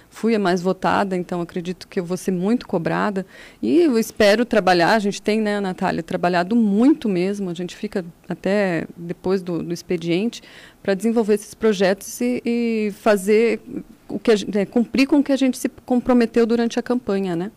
Fui 0.09 0.35
a 0.35 0.38
mais 0.38 0.62
votada, 0.62 1.16
então 1.16 1.40
acredito 1.40 1.87
que 1.88 2.00
eu 2.00 2.04
vou 2.04 2.16
ser 2.16 2.30
muito 2.30 2.66
cobrada. 2.66 3.26
E 3.62 3.80
eu 3.80 3.98
espero 3.98 4.44
trabalhar, 4.44 4.94
a 4.94 4.98
gente 4.98 5.20
tem, 5.20 5.40
né, 5.40 5.61
Natália, 5.61 6.02
trabalhado 6.02 6.56
muito 6.56 7.09
mesmo, 7.09 7.50
a 7.50 7.54
gente 7.54 7.76
fica 7.76 8.04
até 8.28 8.87
depois 8.96 9.42
do, 9.42 9.62
do 9.62 9.72
expediente 9.72 10.42
para 10.82 10.94
desenvolver 10.94 11.35
esses 11.35 11.54
projetos 11.54 12.20
e, 12.20 12.42
e 12.44 12.92
fazer 13.00 13.61
o 14.09 14.18
que 14.18 14.30
a, 14.30 14.35
é, 14.54 14.66
cumprir 14.66 15.06
com 15.06 15.18
o 15.18 15.22
que 15.22 15.32
a 15.32 15.37
gente 15.37 15.59
se 15.59 15.68
comprometeu 15.85 16.46
durante 16.46 16.78
a 16.78 16.82
campanha, 16.82 17.35
né? 17.35 17.50